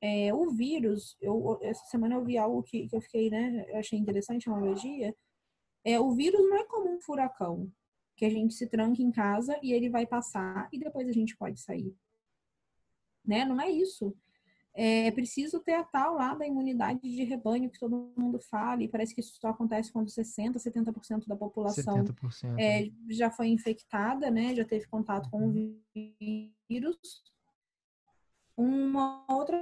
[0.00, 3.64] É, o vírus, eu, essa semana eu vi algo que, que eu fiquei, né?
[3.68, 5.14] Eu achei interessante a analogia.
[5.84, 7.70] É, o vírus não é como um furacão,
[8.16, 11.36] que a gente se tranca em casa e ele vai passar e depois a gente
[11.36, 11.94] pode sair.
[13.24, 13.44] Né?
[13.44, 14.14] Não é isso
[14.74, 18.88] é preciso ter a tal lá da imunidade de rebanho que todo mundo fala, e
[18.88, 22.58] parece que isso só acontece quando 60%, 70% da população 70%.
[22.58, 24.54] É, já foi infectada, né?
[24.54, 25.76] Já teve contato com o uhum.
[26.68, 27.22] vírus.
[28.56, 29.58] Uma outra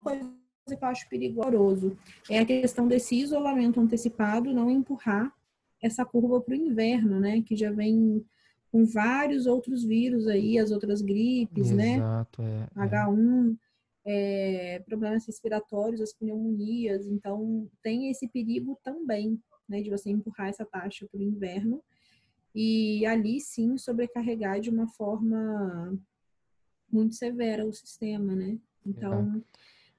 [0.00, 0.30] coisa
[0.66, 1.96] que eu acho perigoso
[2.30, 5.34] é a questão desse isolamento antecipado não empurrar
[5.82, 7.42] essa curva para o inverno, né?
[7.42, 8.24] Que já vem
[8.70, 11.96] com vários outros vírus aí, as outras gripes, né?
[11.96, 12.68] Exato, né?
[12.76, 13.73] É, H1 é,
[14.86, 17.06] problemas respiratórios, as pneumonias.
[17.06, 21.82] Então, tem esse perigo também, né, de você empurrar essa taxa para o inverno
[22.54, 25.98] e ali sim sobrecarregar de uma forma
[26.90, 28.58] muito severa o sistema, né?
[28.86, 29.42] Então,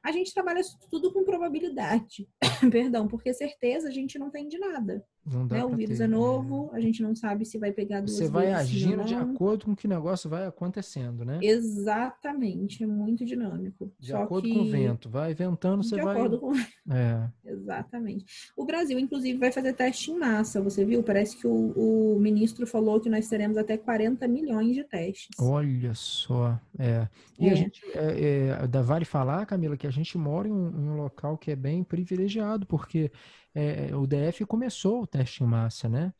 [0.01, 2.29] a gente trabalha tudo com probabilidade,
[2.71, 5.05] perdão, porque certeza a gente não tem de nada.
[5.25, 5.65] Né?
[5.65, 6.77] O vírus ter, é novo, é.
[6.77, 9.75] a gente não sabe se vai pegar duas Você vai agindo de acordo com o
[9.75, 11.39] que o negócio vai acontecendo, né?
[11.41, 13.91] Exatamente, é muito dinâmico.
[13.99, 14.53] De Só acordo que...
[14.53, 16.13] com o vento, vai ventando, você de vai...
[16.13, 16.53] De acordo com...
[16.87, 17.27] É.
[17.43, 18.23] Exatamente.
[18.55, 21.01] O Brasil, inclusive, vai fazer teste em massa, você viu?
[21.01, 25.29] Parece que o, o ministro falou que nós teremos até 40 milhões de testes.
[25.39, 27.07] Olha só, é.
[27.39, 27.51] E é.
[27.51, 30.97] a gente, é, é, vale falar, Camila, que a gente mora em um, em um
[30.97, 33.11] local que é bem privilegiado, porque
[33.55, 36.13] é, o DF começou o teste em massa, né?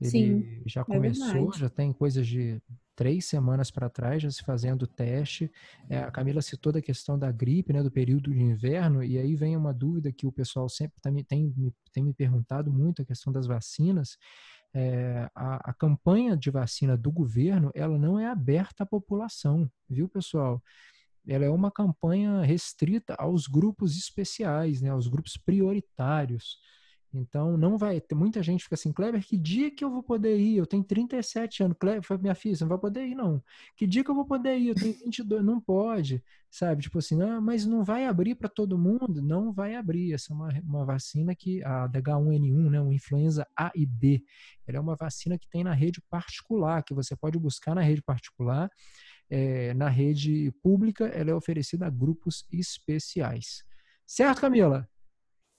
[0.00, 2.60] Ele Sim, já é começou, é já tem coisas de
[2.94, 5.50] três semanas para trás já se fazendo o teste.
[5.88, 9.34] É, a Camila citou da questão da gripe, né, do período de inverno, e aí
[9.34, 13.32] vem uma dúvida que o pessoal sempre tem, tem, tem me perguntado muito, a questão
[13.32, 14.18] das vacinas.
[14.74, 20.08] É, a, a, campanha de vacina do governo, ela não é aberta à população, viu,
[20.08, 20.62] pessoal?
[21.26, 26.58] Ela é uma campanha restrita aos grupos especiais, né, aos grupos prioritários.
[27.14, 28.14] Então, não vai ter.
[28.14, 30.56] Muita gente fica assim, Kleber, que dia que eu vou poder ir?
[30.56, 31.76] Eu tenho 37 anos.
[31.78, 33.42] Kleber, minha filha, você não vai poder ir, não.
[33.76, 34.68] Que dia que eu vou poder ir?
[34.68, 35.44] Eu tenho 22.
[35.44, 36.82] Não pode, sabe?
[36.82, 39.20] Tipo assim, ah, mas não vai abrir para todo mundo?
[39.20, 40.14] Não vai abrir.
[40.14, 44.24] Essa é uma, uma vacina que, a H1N1, né, o influenza A e B,
[44.66, 48.00] ela é uma vacina que tem na rede particular, que você pode buscar na rede
[48.00, 48.70] particular.
[49.34, 53.64] É, na rede pública, ela é oferecida a grupos especiais.
[54.06, 54.86] Certo, Camila?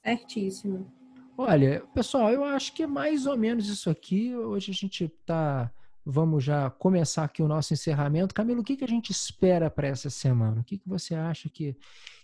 [0.06, 0.94] Certíssimo.
[1.36, 4.36] Olha, pessoal, eu acho que é mais ou menos isso aqui.
[4.36, 5.74] Hoje a gente está.
[6.06, 8.36] Vamos já começar aqui o nosso encerramento.
[8.36, 10.62] Camilo, o que, que a gente espera para essa semana?
[10.62, 11.76] O que, que você acha que,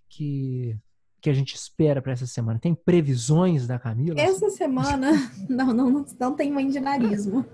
[0.07, 0.77] que,
[1.21, 2.59] que a gente espera para essa semana?
[2.59, 4.19] Tem previsões da Camila?
[4.19, 5.11] Essa semana,
[5.49, 7.45] não, não, não, tem mandinarismo.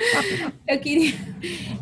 [0.66, 1.12] eu, queria,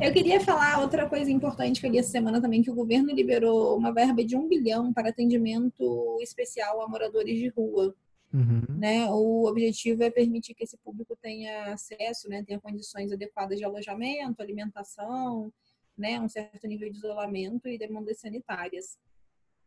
[0.00, 3.12] eu queria falar outra coisa importante que eu li essa semana também, que o governo
[3.12, 7.94] liberou uma verba de um bilhão para atendimento especial a moradores de rua.
[8.32, 8.62] Uhum.
[8.78, 9.06] Né?
[9.10, 12.42] O objetivo é permitir que esse público tenha acesso, né?
[12.42, 15.52] tenha condições adequadas de alojamento, alimentação,
[15.96, 18.98] né, um certo nível de isolamento e demandas sanitárias.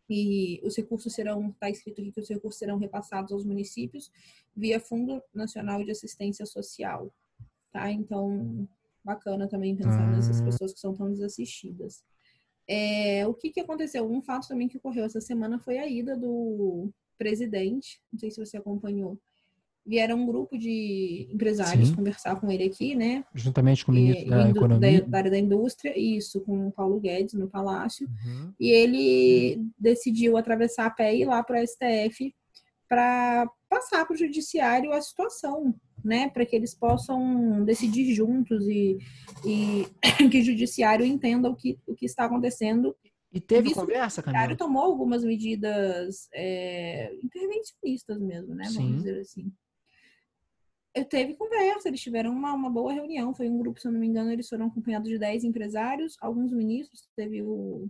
[0.10, 4.12] E os recursos serão, está escrito aqui que os recursos serão repassados aos municípios
[4.56, 7.12] via Fundo Nacional de Assistência Social,
[7.72, 7.92] tá?
[7.92, 8.68] Então,
[9.04, 10.46] bacana também pensar nessas ah.
[10.46, 12.04] pessoas que são tão desassistidas.
[12.68, 14.10] É, o que, que aconteceu?
[14.10, 18.44] Um fato também que ocorreu essa semana foi a ida do presidente, não sei se
[18.44, 19.20] você acompanhou,
[19.86, 21.96] vieram um grupo de empresários Sim.
[21.96, 23.24] conversar com ele aqui, né?
[23.36, 25.02] Juntamente com o ministro e, da Economia.
[25.02, 28.08] Da, da, área da indústria, isso, com o Paulo Guedes no Palácio.
[28.08, 28.54] Uhum.
[28.60, 32.34] E ele decidiu atravessar a pé e ir lá para o STF
[32.90, 36.30] para passar para o judiciário a situação, né?
[36.30, 38.98] Para que eles possam decidir juntos e,
[39.46, 39.86] e
[40.32, 42.96] que o judiciário entenda o que, o que está acontecendo
[43.32, 44.46] e teve conversa, Camila?
[44.46, 48.64] O judiciário tomou algumas medidas é, intervencionistas mesmo, né?
[48.74, 48.96] Vamos Sim.
[48.96, 49.52] dizer assim
[51.04, 53.34] teve conversa, eles tiveram uma, uma boa reunião.
[53.34, 56.54] Foi um grupo, se eu não me engano, eles foram acompanhados de 10 empresários, alguns
[56.54, 57.90] ministros, teve o.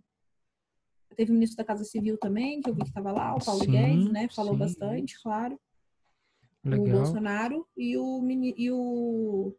[1.15, 3.63] Teve o ministro da Casa Civil também, que eu vi que estava lá, o Paulo
[3.63, 4.27] sim, Guedes, né?
[4.35, 4.59] Falou sim.
[4.59, 5.57] bastante, claro.
[6.63, 6.87] Legal.
[6.87, 9.55] O Bolsonaro e o, e o,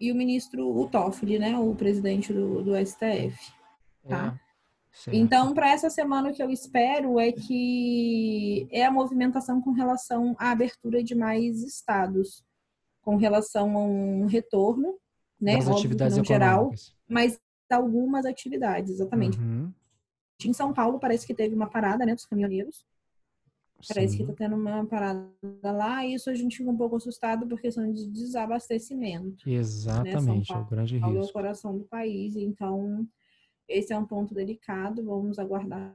[0.00, 1.56] e o ministro, o Toffoli, né?
[1.58, 3.52] O presidente do, do STF.
[4.08, 4.40] Tá?
[5.12, 10.34] Então, para essa semana, o que eu espero é que é a movimentação com relação
[10.38, 12.44] à abertura de mais estados
[13.02, 14.96] com relação a um retorno,
[15.40, 15.56] né?
[15.56, 16.72] Das atividades geral,
[17.08, 17.38] mas
[17.70, 19.38] algumas atividades, exatamente.
[19.38, 19.72] Uhum.
[20.44, 22.84] Em São Paulo parece que teve uma parada, né, dos caminhoneiros.
[23.88, 24.18] Parece Sim.
[24.18, 25.30] que tá tendo uma parada
[25.62, 29.46] lá, e isso a gente fica um pouco assustado por questão de desabastecimento.
[29.46, 29.54] Né?
[29.54, 30.58] Exatamente, né?
[30.58, 31.28] é o grande Paulo risco.
[31.28, 33.06] é o coração do país, então
[33.68, 35.94] esse é um ponto delicado, vamos aguardar.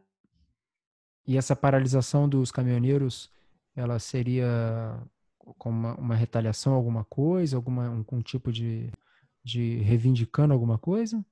[1.28, 3.32] E essa paralisação dos caminhoneiros,
[3.76, 5.00] ela seria
[5.58, 8.92] com uma, uma retaliação, alguma coisa, alguma, algum tipo de,
[9.44, 11.24] de reivindicando alguma coisa?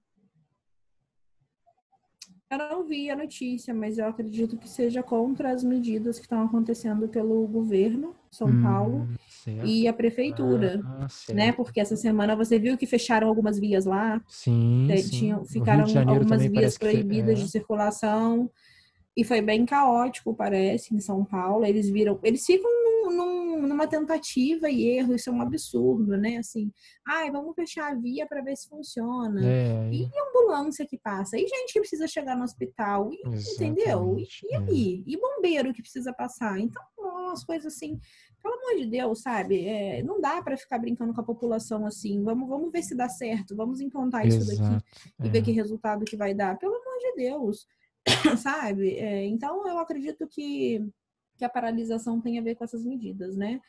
[2.49, 6.43] Eu não vi a notícia, mas eu acredito que seja contra as medidas que estão
[6.43, 9.07] acontecendo pelo governo São hum, Paulo
[9.43, 9.65] certo.
[9.65, 11.51] e a prefeitura, ah, né?
[11.51, 15.59] Porque essa semana você viu que fecharam algumas vias lá, sim, tinham, sim.
[15.59, 17.43] ficaram algumas vias proibidas é.
[17.43, 18.49] de circulação
[19.17, 21.65] e foi bem caótico, parece, em São Paulo.
[21.65, 26.38] Eles viram, eles ficam num, num numa tentativa e erro, isso é um absurdo, né?
[26.38, 26.72] Assim,
[27.06, 29.41] ai, vamos fechar a via para ver se funciona.
[29.43, 33.22] É, e ambulância que passa, e gente que precisa chegar no hospital, e,
[33.54, 34.17] entendeu?
[34.17, 34.58] E, e é.
[34.58, 35.04] aí?
[35.06, 36.60] E bombeiro que precisa passar.
[36.60, 38.00] Então, umas coisas assim,
[38.41, 39.65] pelo amor de Deus, sabe?
[39.65, 42.24] É, não dá para ficar brincando com a população assim.
[42.24, 44.86] Vamos, vamos ver se dá certo, vamos implantar isso daqui
[45.24, 45.30] e é.
[45.30, 46.58] ver que resultado que vai dar.
[46.58, 47.67] Pelo amor de Deus,
[48.41, 48.95] sabe?
[48.95, 50.88] É, então, eu acredito que
[51.39, 53.62] que a paralisação tem a ver com essas medidas, né?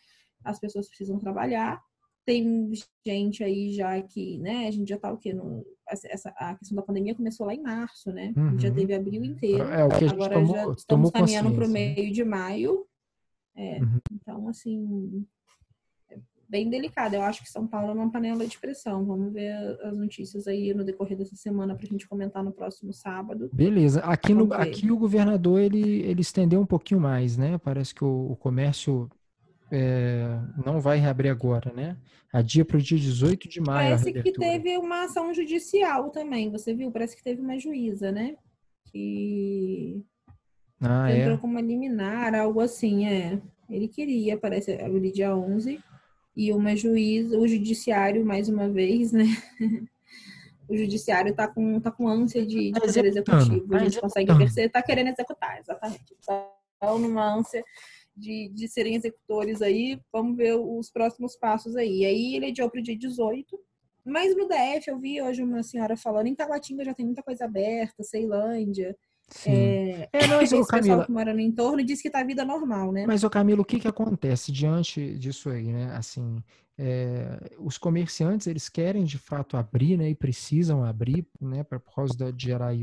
[0.45, 1.81] As pessoas precisam trabalhar.
[2.27, 2.71] Tem
[3.07, 4.67] gente aí já que, né?
[4.67, 5.33] A gente já tá o quê?
[5.33, 8.35] No, essa, a questão da pandemia começou lá em março, né?
[8.37, 8.59] Uhum.
[8.59, 9.65] Já teve abril inteiro.
[9.65, 11.95] É, o que a gente Agora tomou, já estamos caminhando para o né?
[11.95, 12.87] meio de maio.
[13.55, 14.01] É, uhum.
[14.13, 15.27] Então, assim,
[16.51, 17.15] bem delicado.
[17.15, 19.05] Eu acho que São Paulo é uma panela de pressão.
[19.05, 19.53] Vamos ver
[19.85, 23.49] as notícias aí no decorrer dessa semana para a gente comentar no próximo sábado.
[23.53, 24.01] Beleza.
[24.01, 27.57] Aqui, no, aqui o governador ele, ele estendeu um pouquinho mais, né?
[27.59, 29.09] Parece que o, o comércio
[29.71, 31.97] é, não vai reabrir agora, né?
[32.33, 33.97] Adia para o dia 18 de maio.
[33.97, 36.91] Parece que teve uma ação judicial também, você viu?
[36.91, 38.37] Parece que teve uma juíza, né?
[38.87, 40.05] Que
[40.81, 41.39] ah, entrou é?
[41.39, 43.41] como liminar, algo assim, é.
[43.69, 45.81] Ele queria, parece, abrir dia 11
[46.37, 49.25] e uma juíza, o judiciário, mais uma vez, né?
[50.69, 53.75] o judiciário está com, tá com ânsia de, de tá poder executivo.
[53.75, 56.17] A tá gente consegue perceber, está querendo executar, exatamente.
[56.19, 57.65] Estão numa ânsia
[58.17, 60.01] de, de serem executores aí.
[60.13, 62.05] Vamos ver os próximos passos aí.
[62.05, 63.59] Aí ele adiou para o dia 18.
[64.05, 67.45] Mas no DF eu vi hoje uma senhora falando, em Taguatinga já tem muita coisa
[67.45, 68.97] aberta, Ceilândia.
[69.47, 72.45] É, é, não, mas, o Camila, que mora no entorno diz que está a vida
[72.45, 73.07] normal, né?
[73.07, 75.95] Mas, o Camilo, o que, que acontece diante disso aí, né?
[75.95, 76.43] Assim,
[76.77, 80.11] é, os comerciantes, eles querem, de fato, abrir, né?
[80.11, 81.63] E precisam abrir, né?
[81.63, 82.75] Pra, por causa de gerar,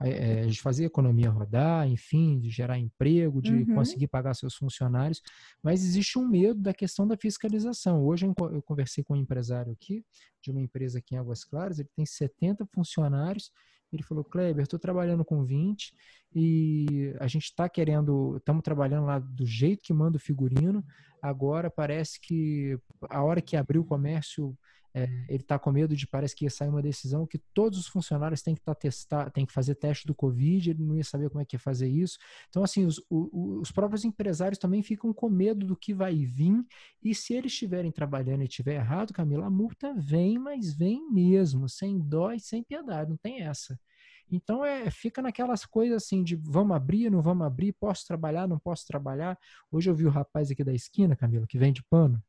[0.00, 3.74] é, de fazer a economia rodar, enfim, de gerar emprego, de uhum.
[3.74, 5.22] conseguir pagar seus funcionários.
[5.62, 8.04] Mas existe um medo da questão da fiscalização.
[8.04, 10.04] Hoje eu conversei com um empresário aqui,
[10.42, 13.50] de uma empresa aqui em Águas Claras, ele tem 70 funcionários
[13.96, 15.92] ele falou, Kleber, estou trabalhando com 20
[16.34, 20.84] e a gente está querendo, estamos trabalhando lá do jeito que manda o figurino.
[21.20, 22.78] Agora parece que
[23.08, 24.56] a hora que abrir o comércio
[24.96, 27.86] é, ele está com medo de, parece que ia sair uma decisão que todos os
[27.86, 31.28] funcionários têm que tá testar, têm que fazer teste do Covid, ele não ia saber
[31.28, 32.16] como é que ia fazer isso.
[32.48, 33.28] Então, assim, os, os,
[33.60, 36.64] os próprios empresários também ficam com medo do que vai vir,
[37.02, 41.68] e se eles estiverem trabalhando e tiver errado, Camila, a multa vem, mas vem mesmo,
[41.68, 43.78] sem dó e sem piedade, não tem essa.
[44.30, 48.58] Então é, fica naquelas coisas assim de vamos abrir, não vamos abrir, posso trabalhar, não
[48.58, 49.38] posso trabalhar.
[49.70, 52.20] Hoje eu vi o rapaz aqui da esquina, Camila, que vende pano.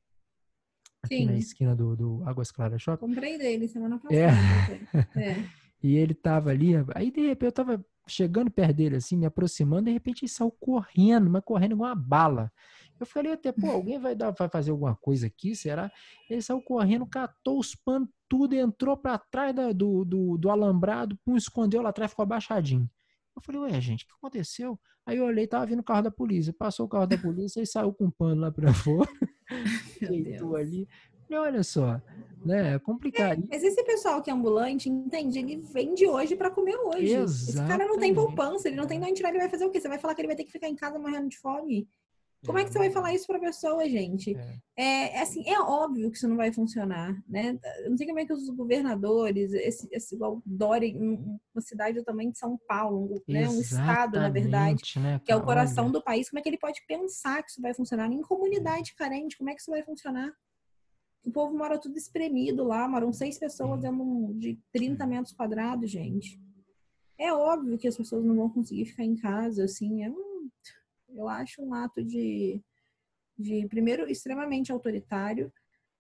[1.04, 1.26] Aqui Sim.
[1.26, 3.08] na esquina do, do Águas Claras Shopping.
[3.08, 4.28] Comprei dele semana é.
[4.28, 5.08] passada.
[5.16, 5.22] É.
[5.32, 5.46] é.
[5.82, 9.86] e ele tava ali, aí de repente eu tava chegando perto dele, assim, me aproximando,
[9.86, 12.52] de repente ele saiu correndo, mas correndo igual uma bala.
[13.00, 15.92] Eu falei até, pô, alguém vai, dar, vai fazer alguma coisa aqui, será?
[16.30, 21.18] Ele saiu correndo, catou os panos, tudo, entrou para trás da, do, do, do, alambrado,
[21.24, 22.90] pum, escondeu lá atrás, ficou abaixadinho.
[23.36, 24.80] Eu falei, ué, gente, o que aconteceu?
[25.06, 26.52] Aí eu olhei, tava vindo o carro da polícia.
[26.52, 29.08] Passou o carro da polícia e saiu com um pano lá pra fora.
[30.02, 30.88] Deitou ali.
[31.28, 32.02] Falei, olha só,
[32.46, 32.76] né?
[32.76, 33.44] É complicado.
[33.44, 35.40] É, mas esse pessoal que é ambulante, entende?
[35.40, 37.14] Ele vende hoje para comer hoje.
[37.14, 37.50] Exatamente.
[37.50, 39.70] Esse cara não tem poupança, ele não tem de onde tirar, ele vai fazer o
[39.70, 39.82] quê?
[39.82, 41.88] Você vai falar que ele vai ter que ficar em casa morrendo de fome?
[42.48, 44.36] Como é que você vai falar isso para pessoa, gente?
[44.36, 44.60] É.
[44.78, 44.98] é.
[45.18, 47.60] É, assim, é óbvio que isso não vai funcionar, né?
[47.84, 52.32] Eu não sei como é que os governadores, esse, esse igual Dória, uma cidade também
[52.32, 53.50] de São Paulo, né?
[53.50, 56.58] um estado, na verdade, né, que é o coração do país, como é que ele
[56.58, 58.12] pode pensar que isso vai funcionar?
[58.12, 60.32] Em comunidade carente, como é que isso vai funcionar?
[61.26, 66.40] O povo mora tudo espremido lá, moram seis pessoas dentro de 30 metros quadrados, gente.
[67.18, 70.37] É óbvio que as pessoas não vão conseguir ficar em casa, assim, é um
[71.18, 72.62] eu acho um ato de,
[73.38, 75.52] de primeiro, extremamente autoritário,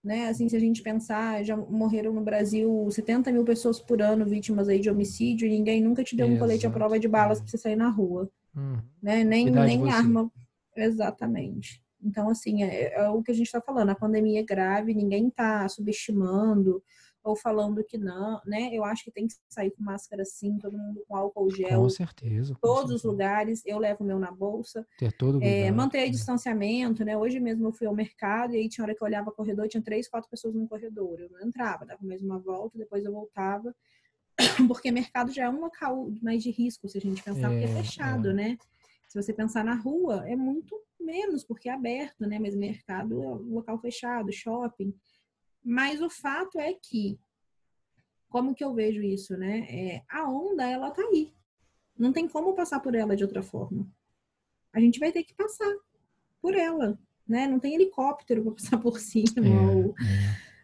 [0.03, 0.29] né?
[0.29, 4.69] Assim, se a gente pensar, já morreram no Brasil 70 mil pessoas por ano vítimas
[4.69, 6.37] aí de homicídio e ninguém nunca te deu Exato.
[6.37, 8.77] um colete à prova de balas para você sair na rua, uhum.
[9.01, 9.23] né?
[9.23, 10.31] Nem, nem arma.
[10.75, 11.81] Exatamente.
[12.01, 13.89] Então, assim, é, é, o que a gente está falando.
[13.89, 16.81] A pandemia é grave, ninguém está subestimando
[17.27, 18.69] ou falando que não, né?
[18.71, 21.81] Eu acho que tem que sair com máscara sim, todo mundo com álcool gel.
[21.81, 22.53] Com certeza.
[22.53, 22.95] Com todos certeza.
[22.95, 24.87] os lugares, eu levo o meu na bolsa.
[24.97, 27.17] Ter todo é, Manter o distanciamento, né?
[27.17, 29.67] Hoje mesmo eu fui ao mercado e aí tinha hora que eu olhava o corredor,
[29.67, 31.19] tinha três, quatro pessoas no corredor.
[31.19, 33.75] Eu não entrava, dava mais uma volta, depois eu voltava.
[34.67, 37.65] Porque mercado já é um local mais de risco, se a gente pensar, é, porque
[37.65, 38.33] é fechado, é.
[38.33, 38.57] né?
[39.07, 42.39] Se você pensar na rua, é muito menos, porque é aberto, né?
[42.39, 44.93] Mas mercado é um local fechado, shopping.
[45.69, 47.19] Mas o fato é que,
[48.29, 49.67] como que eu vejo isso, né?
[49.69, 51.33] É, a onda, ela tá aí.
[51.99, 53.85] Não tem como passar por ela de outra forma.
[54.71, 55.75] A gente vai ter que passar
[56.41, 56.97] por ela,
[57.27, 57.47] né?
[57.47, 59.93] Não tem helicóptero para passar por cima, é, ou, é.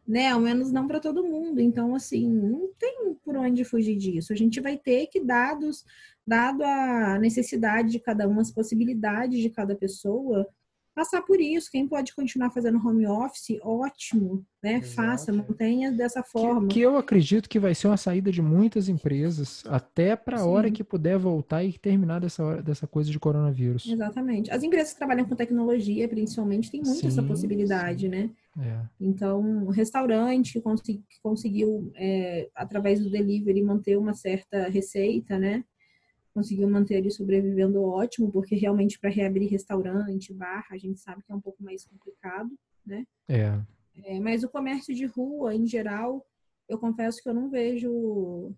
[0.07, 0.29] né?
[0.29, 1.59] Ao menos não para todo mundo.
[1.59, 4.31] Então, assim, não tem por onde fugir disso.
[4.31, 5.83] A gente vai ter que, dados,
[6.25, 10.47] dado a necessidade de cada uma, as possibilidades de cada pessoa,
[10.93, 11.69] passar por isso.
[11.71, 14.75] Quem pode continuar fazendo home office, ótimo, né?
[14.75, 14.93] Exato.
[14.93, 16.67] Faça, mantenha dessa forma.
[16.67, 20.45] Que, que, eu acredito que vai ser uma saída de muitas empresas, até para a
[20.45, 23.87] hora que puder voltar e terminar dessa, hora, dessa coisa de coronavírus.
[23.87, 24.51] Exatamente.
[24.51, 28.09] As empresas que trabalham com tecnologia, principalmente, têm muito sim, essa possibilidade, sim.
[28.09, 28.29] né?
[28.59, 28.81] É.
[28.99, 35.39] Então, um restaurante que, consegui, que conseguiu, é, através do delivery, manter uma certa receita,
[35.39, 35.63] né?
[36.33, 41.31] Conseguiu manter ele sobrevivendo ótimo, porque realmente para reabrir restaurante, bar, a gente sabe que
[41.31, 42.51] é um pouco mais complicado,
[42.85, 43.05] né?
[43.27, 43.61] É.
[44.03, 46.25] é mas o comércio de rua, em geral,
[46.67, 48.55] eu confesso que eu não vejo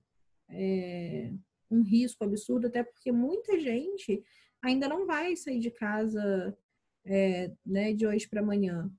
[0.49, 1.32] é,
[1.69, 4.23] um risco absurdo, até porque muita gente
[4.61, 6.57] ainda não vai sair de casa
[7.03, 8.89] é, né, de hoje para amanhã.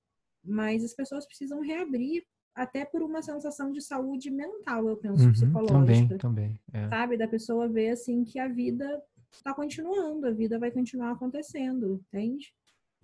[0.45, 2.25] Mas as pessoas precisam reabrir
[2.57, 6.17] até por uma sensação de saúde mental, eu penso, uhum, psicológica.
[6.17, 6.61] Também, também.
[6.73, 6.89] É.
[6.89, 7.19] Sabe?
[7.19, 12.55] Da pessoa ver assim que a vida está continuando, a vida vai continuar acontecendo, entende?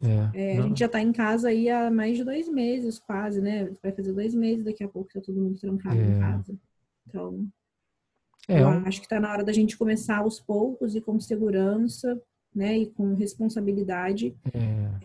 [0.02, 3.42] É, é, a gente já está em casa aí há mais de dois meses, quase,
[3.42, 3.70] né?
[3.82, 6.18] Vai fazer dois meses daqui a pouco que tá todo mundo trancado em é.
[6.18, 6.58] casa.
[7.06, 7.46] Então,
[8.48, 12.20] é, eu acho que está na hora da gente começar aos poucos e com segurança,
[12.54, 12.78] né?
[12.78, 14.34] E com responsabilidade,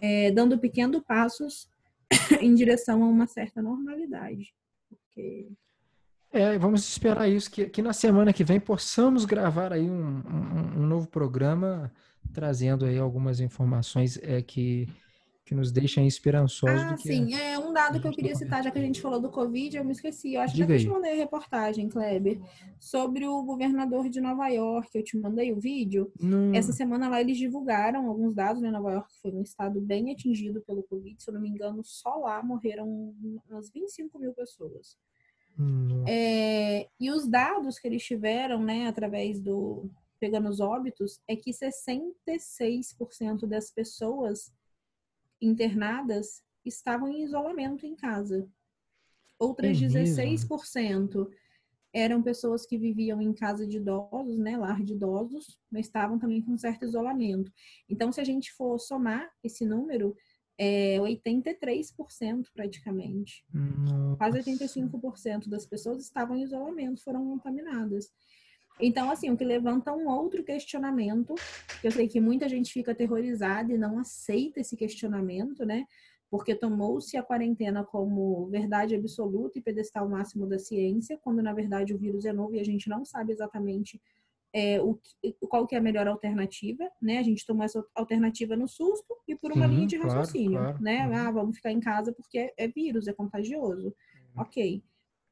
[0.01, 0.31] é.
[0.31, 1.69] dando pequenos passos
[2.41, 4.53] em direção a uma certa normalidade.
[4.89, 5.49] Porque...
[6.31, 10.81] É, vamos esperar isso, que, que na semana que vem possamos gravar aí um, um,
[10.81, 11.91] um novo programa
[12.33, 14.87] trazendo aí algumas informações é, que
[15.47, 16.81] que nos deixa esperançosos.
[16.81, 17.33] Ah, sim.
[17.33, 19.77] É, é um dado que eu queria citar, já que a gente falou do Covid,
[19.77, 20.33] eu me esqueci.
[20.33, 22.41] Eu acho Diga que eu te mandei a reportagem, Kleber,
[22.77, 24.89] sobre o governador de Nova York.
[24.93, 26.11] Eu te mandei o vídeo.
[26.53, 28.69] Essa semana lá eles divulgaram alguns dados, né?
[28.69, 31.15] Nova York foi um estado bem atingido pelo Covid.
[31.23, 33.15] Se eu não me engano, só lá morreram
[33.49, 34.97] umas 25 mil pessoas.
[36.05, 39.89] É, e os dados que eles tiveram, né, através do
[40.19, 44.51] pegando os óbitos, é que 66% das pessoas
[45.41, 48.47] internadas estavam em isolamento em casa.
[49.39, 51.29] outras é 16%
[51.93, 56.41] eram pessoas que viviam em casa de idosos, né, lar de idosos, mas estavam também
[56.41, 57.51] com certo isolamento.
[57.89, 60.15] Então, se a gente for somar esse número,
[60.57, 63.45] é 83% praticamente.
[63.53, 64.17] Nossa.
[64.17, 68.11] Quase 85% das pessoas estavam em isolamento, foram contaminadas.
[68.79, 71.33] Então, assim, o que levanta um outro questionamento,
[71.81, 75.85] que eu sei que muita gente fica aterrorizada e não aceita esse questionamento, né?
[76.29, 81.93] Porque tomou-se a quarentena como verdade absoluta e pedestal máximo da ciência, quando na verdade
[81.93, 83.99] o vírus é novo e a gente não sabe exatamente
[84.53, 84.99] é, o,
[85.47, 87.19] qual que é a melhor alternativa, né?
[87.19, 90.77] A gente tomou essa alternativa no susto e por uma Sim, linha de raciocínio, claro,
[90.79, 90.83] claro.
[90.83, 91.07] né?
[91.07, 91.15] Uhum.
[91.15, 93.87] Ah, vamos ficar em casa porque é vírus, é contagioso.
[93.87, 94.41] Uhum.
[94.41, 94.83] Ok.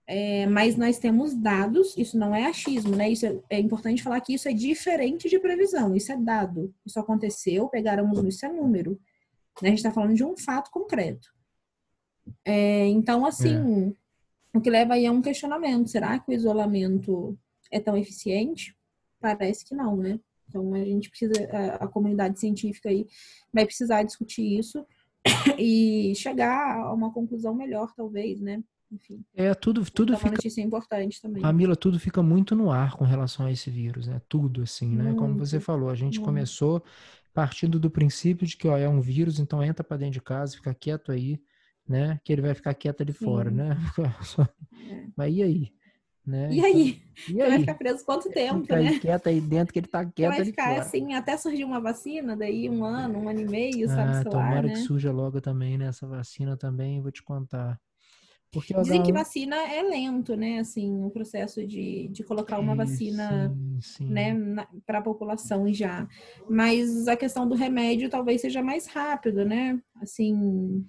[0.07, 3.09] É, mas nós temos dados, isso não é achismo, né?
[3.09, 6.73] Isso é, é, importante falar que isso é diferente de previsão, isso é dado.
[6.85, 8.99] Isso aconteceu, pegaram isso é número.
[9.61, 9.67] Né?
[9.67, 11.33] A gente está falando de um fato concreto.
[12.43, 13.95] É, então, assim,
[14.53, 14.57] é.
[14.57, 17.37] o que leva aí a um questionamento: será que o isolamento
[17.71, 18.75] é tão eficiente?
[19.19, 20.19] Parece que não, né?
[20.47, 23.07] Então a gente precisa, a, a comunidade científica aí
[23.51, 24.85] vai precisar discutir isso
[25.57, 28.63] e chegar a uma conclusão melhor, talvez, né?
[28.95, 29.23] Enfim.
[29.35, 30.29] É, tudo, tudo então, fica.
[30.29, 31.41] Uma notícia importante também.
[31.41, 34.21] Camila, tudo fica muito no ar com relação a esse vírus, né?
[34.27, 35.03] Tudo, assim, né?
[35.03, 36.25] Muito, Como você falou, a gente muito.
[36.25, 36.83] começou
[37.33, 40.55] partindo do princípio de que, ó, é um vírus, então entra para dentro de casa,
[40.55, 41.39] fica quieto aí,
[41.87, 42.19] né?
[42.23, 43.25] Que ele vai ficar quieto ali Sim.
[43.25, 43.77] fora, né?
[44.89, 45.05] É.
[45.15, 45.71] Mas e aí?
[46.25, 46.51] Né?
[46.51, 47.03] E aí?
[47.29, 47.49] E aí?
[47.49, 48.87] vai ficar preso quanto tempo, né?
[48.89, 50.81] Aí quieto aí dentro que ele tá quieto Vai ficar fora.
[50.81, 54.17] assim até surgir uma vacina, daí um ano, um ano e meio, sabe?
[54.17, 54.69] Ah, tomara lá, né?
[54.69, 55.85] que surja logo também, né?
[55.85, 57.79] Essa vacina também, vou te contar.
[58.51, 60.59] Porque Dizem que vacina é lento, né?
[60.59, 64.09] Assim, o processo de, de colocar uma vacina sim, sim.
[64.09, 64.33] né,
[64.85, 66.07] para a população já.
[66.49, 69.77] Mas a questão do remédio talvez seja mais rápido, né?
[70.01, 70.85] Assim,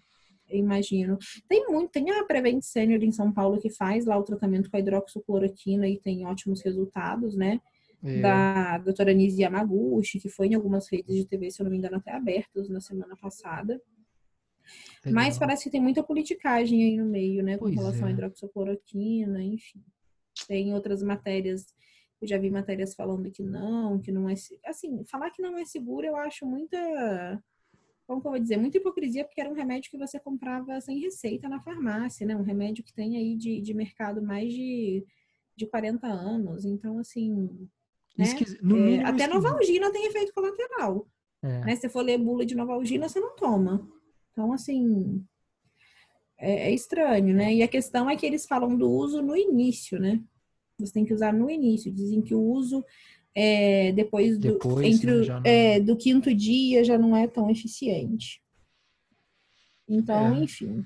[0.49, 1.19] eu imagino.
[1.49, 4.77] Tem muito, tem a Prevent Senior em São Paulo que faz lá o tratamento com
[4.77, 7.61] a hidroxicloroquina e tem ótimos resultados, né?
[8.05, 8.21] É.
[8.21, 11.79] Da doutora Nise Yamaguchi, que foi em algumas redes de TV, se eu não me
[11.79, 13.81] engano, até abertas na semana passada.
[15.05, 15.23] Legal.
[15.23, 17.57] Mas parece que tem muita politicagem aí no meio, né?
[17.57, 18.11] Com pois relação é.
[18.11, 19.83] à hidroxicloroquina, enfim.
[20.47, 21.67] Tem outras matérias,
[22.21, 24.35] eu já vi matérias falando que não, que não é.
[24.67, 26.79] Assim, falar que não é seguro eu acho muita.
[28.07, 28.57] Como que eu vou dizer?
[28.57, 32.37] Muita hipocrisia, porque era um remédio que você comprava sem receita na farmácia, né?
[32.37, 35.05] Um remédio que tem aí de, de mercado mais de,
[35.57, 36.65] de 40 anos.
[36.65, 37.69] Então, assim.
[38.17, 38.27] Né?
[38.97, 41.09] É, até Novalgina tem efeito colateral.
[41.43, 41.65] É.
[41.65, 41.77] Né?
[41.77, 43.87] Se for ler bula de Novalgina, você não toma.
[44.37, 45.25] Então, assim,
[46.39, 47.55] é, é, estranho, né?
[47.55, 50.23] E a questão é que eles falam do uso no início, né?
[50.79, 51.91] Você tem que usar no início.
[51.91, 52.85] Dizem que o uso
[53.35, 55.41] é, depois, do, depois, entre né, não...
[55.43, 58.43] é, do quinto dia já não é tão eficiente.
[59.89, 60.41] Então, é.
[60.41, 60.85] enfim.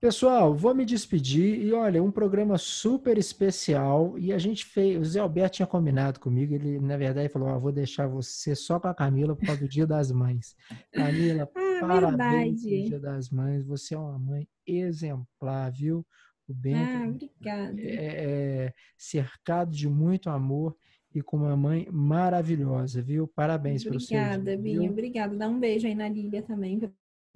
[0.00, 5.04] Pessoal, vou me despedir e olha, um programa super especial e a gente fez, o
[5.04, 8.88] Zé Alberto tinha combinado comigo, ele na verdade falou, ah, vou deixar você só com
[8.88, 10.54] a Camila por causa do Dia das Mães.
[10.92, 16.06] Camila, ah, parabéns pelo Dia das Mães, você é uma mãe exemplar, viu?
[16.48, 17.80] O Bento ah, obrigada.
[17.80, 20.76] É, é cercado de muito amor
[21.14, 23.26] e com uma mãe maravilhosa, viu?
[23.26, 24.14] Parabéns para você.
[24.14, 25.34] Obrigada, Binha, obrigada.
[25.34, 26.92] Dá um beijo aí na Lília também, pelo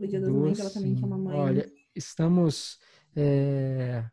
[0.09, 1.37] Dia das Mães, ela também que é uma mãe.
[1.37, 2.79] Olha, estamos,
[3.17, 4.05] é,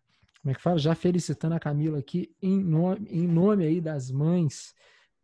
[0.42, 0.80] como é que fala?
[0.80, 4.74] Já felicitando a Camila aqui em nome, em nome aí das mães,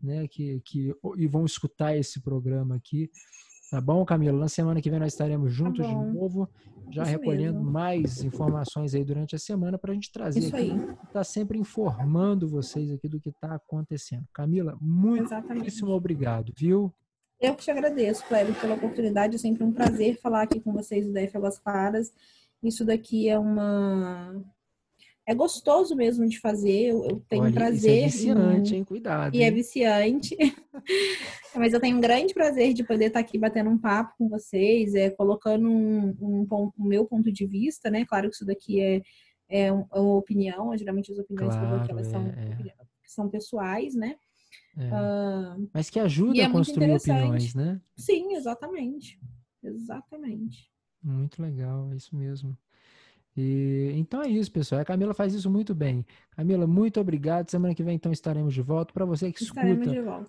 [0.01, 3.09] né, que, que e vão escutar esse programa aqui.
[3.73, 4.37] Tá bom, Camila?
[4.37, 6.47] Na semana que vem nós estaremos tá juntos tá de novo,
[6.91, 7.71] já Isso recolhendo mesmo.
[7.71, 10.69] mais informações aí durante a semana para a gente trazer Isso aqui.
[11.11, 14.27] Tá sempre informando vocês aqui do que está acontecendo.
[14.31, 16.93] Camila, muitíssimo obrigado, viu?
[17.41, 19.37] Eu que te agradeço, Cléber, pela oportunidade.
[19.37, 22.13] É sempre um prazer falar aqui com vocês do DF Águas Claras.
[22.61, 24.39] Isso daqui é uma.
[25.25, 26.91] É gostoso mesmo de fazer.
[26.91, 28.07] Eu, eu tenho Olha, prazer.
[28.07, 28.83] Isso é viciante, hein?
[28.83, 29.35] Cuidado.
[29.35, 29.47] E é hein?
[29.47, 30.37] é viciante.
[31.55, 34.93] Mas eu tenho um grande prazer de poder estar aqui batendo um papo com vocês,
[34.95, 38.05] é, colocando um, um, ponto, um meu ponto de vista, né?
[38.05, 39.01] Claro que isso daqui é,
[39.49, 42.73] é, é uma opinião, geralmente as opiniões claro, que eu dou elas são, é.
[43.05, 44.15] são pessoais, né?
[44.77, 44.87] É.
[44.87, 47.79] Uh, Mas que ajuda é a construir opiniões, né?
[47.95, 49.19] Sim, exatamente.
[49.63, 50.69] Exatamente.
[51.01, 52.57] Muito legal, é isso mesmo.
[53.35, 54.81] E, então é isso, pessoal.
[54.81, 56.05] A Camila faz isso muito bem.
[56.31, 57.49] Camila, muito obrigado.
[57.49, 58.93] Semana que vem, então, estaremos de volta.
[58.93, 59.65] Para você que escuta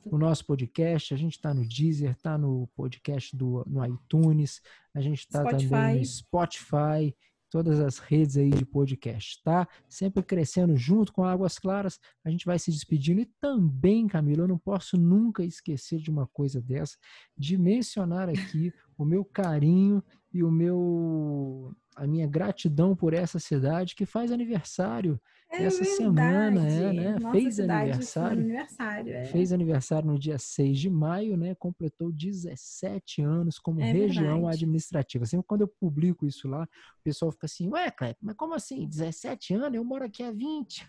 [0.07, 4.61] o nosso podcast, a gente está no Deezer, está no podcast do, no iTunes,
[4.95, 7.15] a gente está também no Spotify
[7.55, 9.69] todas as redes aí de podcast, tá?
[9.89, 12.01] Sempre crescendo junto com Águas Claras.
[12.25, 16.27] A gente vai se despedindo e também, Camila, eu não posso nunca esquecer de uma
[16.27, 16.97] coisa dessa,
[17.39, 20.03] de mencionar aqui o meu carinho
[20.35, 25.97] e o meu a minha gratidão por essa cidade que faz aniversário é essa verdade.
[25.97, 27.19] semana, é, né?
[27.21, 28.43] Nossa fez aniversário.
[28.43, 29.25] aniversário é.
[29.27, 31.55] Fez aniversário no dia 6 de maio, né?
[31.55, 34.57] Completou 17 anos como é região verdade.
[34.57, 35.25] administrativa.
[35.25, 38.89] Sempre quando eu publico isso lá, o pessoal fica assim, ué, Cleber, mas como assim?
[38.89, 39.75] 17 anos?
[39.75, 40.85] Eu moro aqui há 20.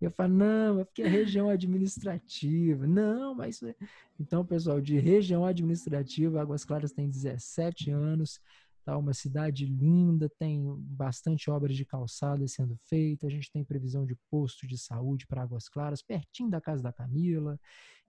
[0.00, 2.86] eu falo, não, é porque é região administrativa.
[2.86, 3.62] Não, mas.
[3.62, 3.74] É
[4.18, 8.40] então, pessoal, de região administrativa, Águas Claras tem 17 anos.
[8.84, 14.06] Tá uma cidade linda, tem bastante obras de calçada sendo feita, a gente tem previsão
[14.06, 17.60] de posto de saúde para Águas Claras, pertinho da casa da Camila,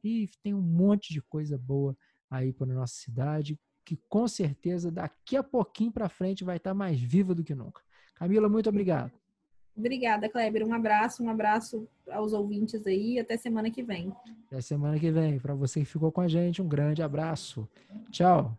[0.01, 1.95] e tem um monte de coisa boa
[2.29, 6.73] aí para nossa cidade, que com certeza daqui a pouquinho para frente vai estar tá
[6.73, 7.81] mais viva do que nunca.
[8.15, 9.20] Camila, muito obrigado.
[9.75, 10.65] Obrigada, Kleber.
[10.65, 13.19] Um abraço, um abraço aos ouvintes aí.
[13.19, 14.13] Até semana que vem.
[14.47, 15.39] Até semana que vem.
[15.39, 17.67] Para você que ficou com a gente, um grande abraço.
[18.11, 18.57] Tchau.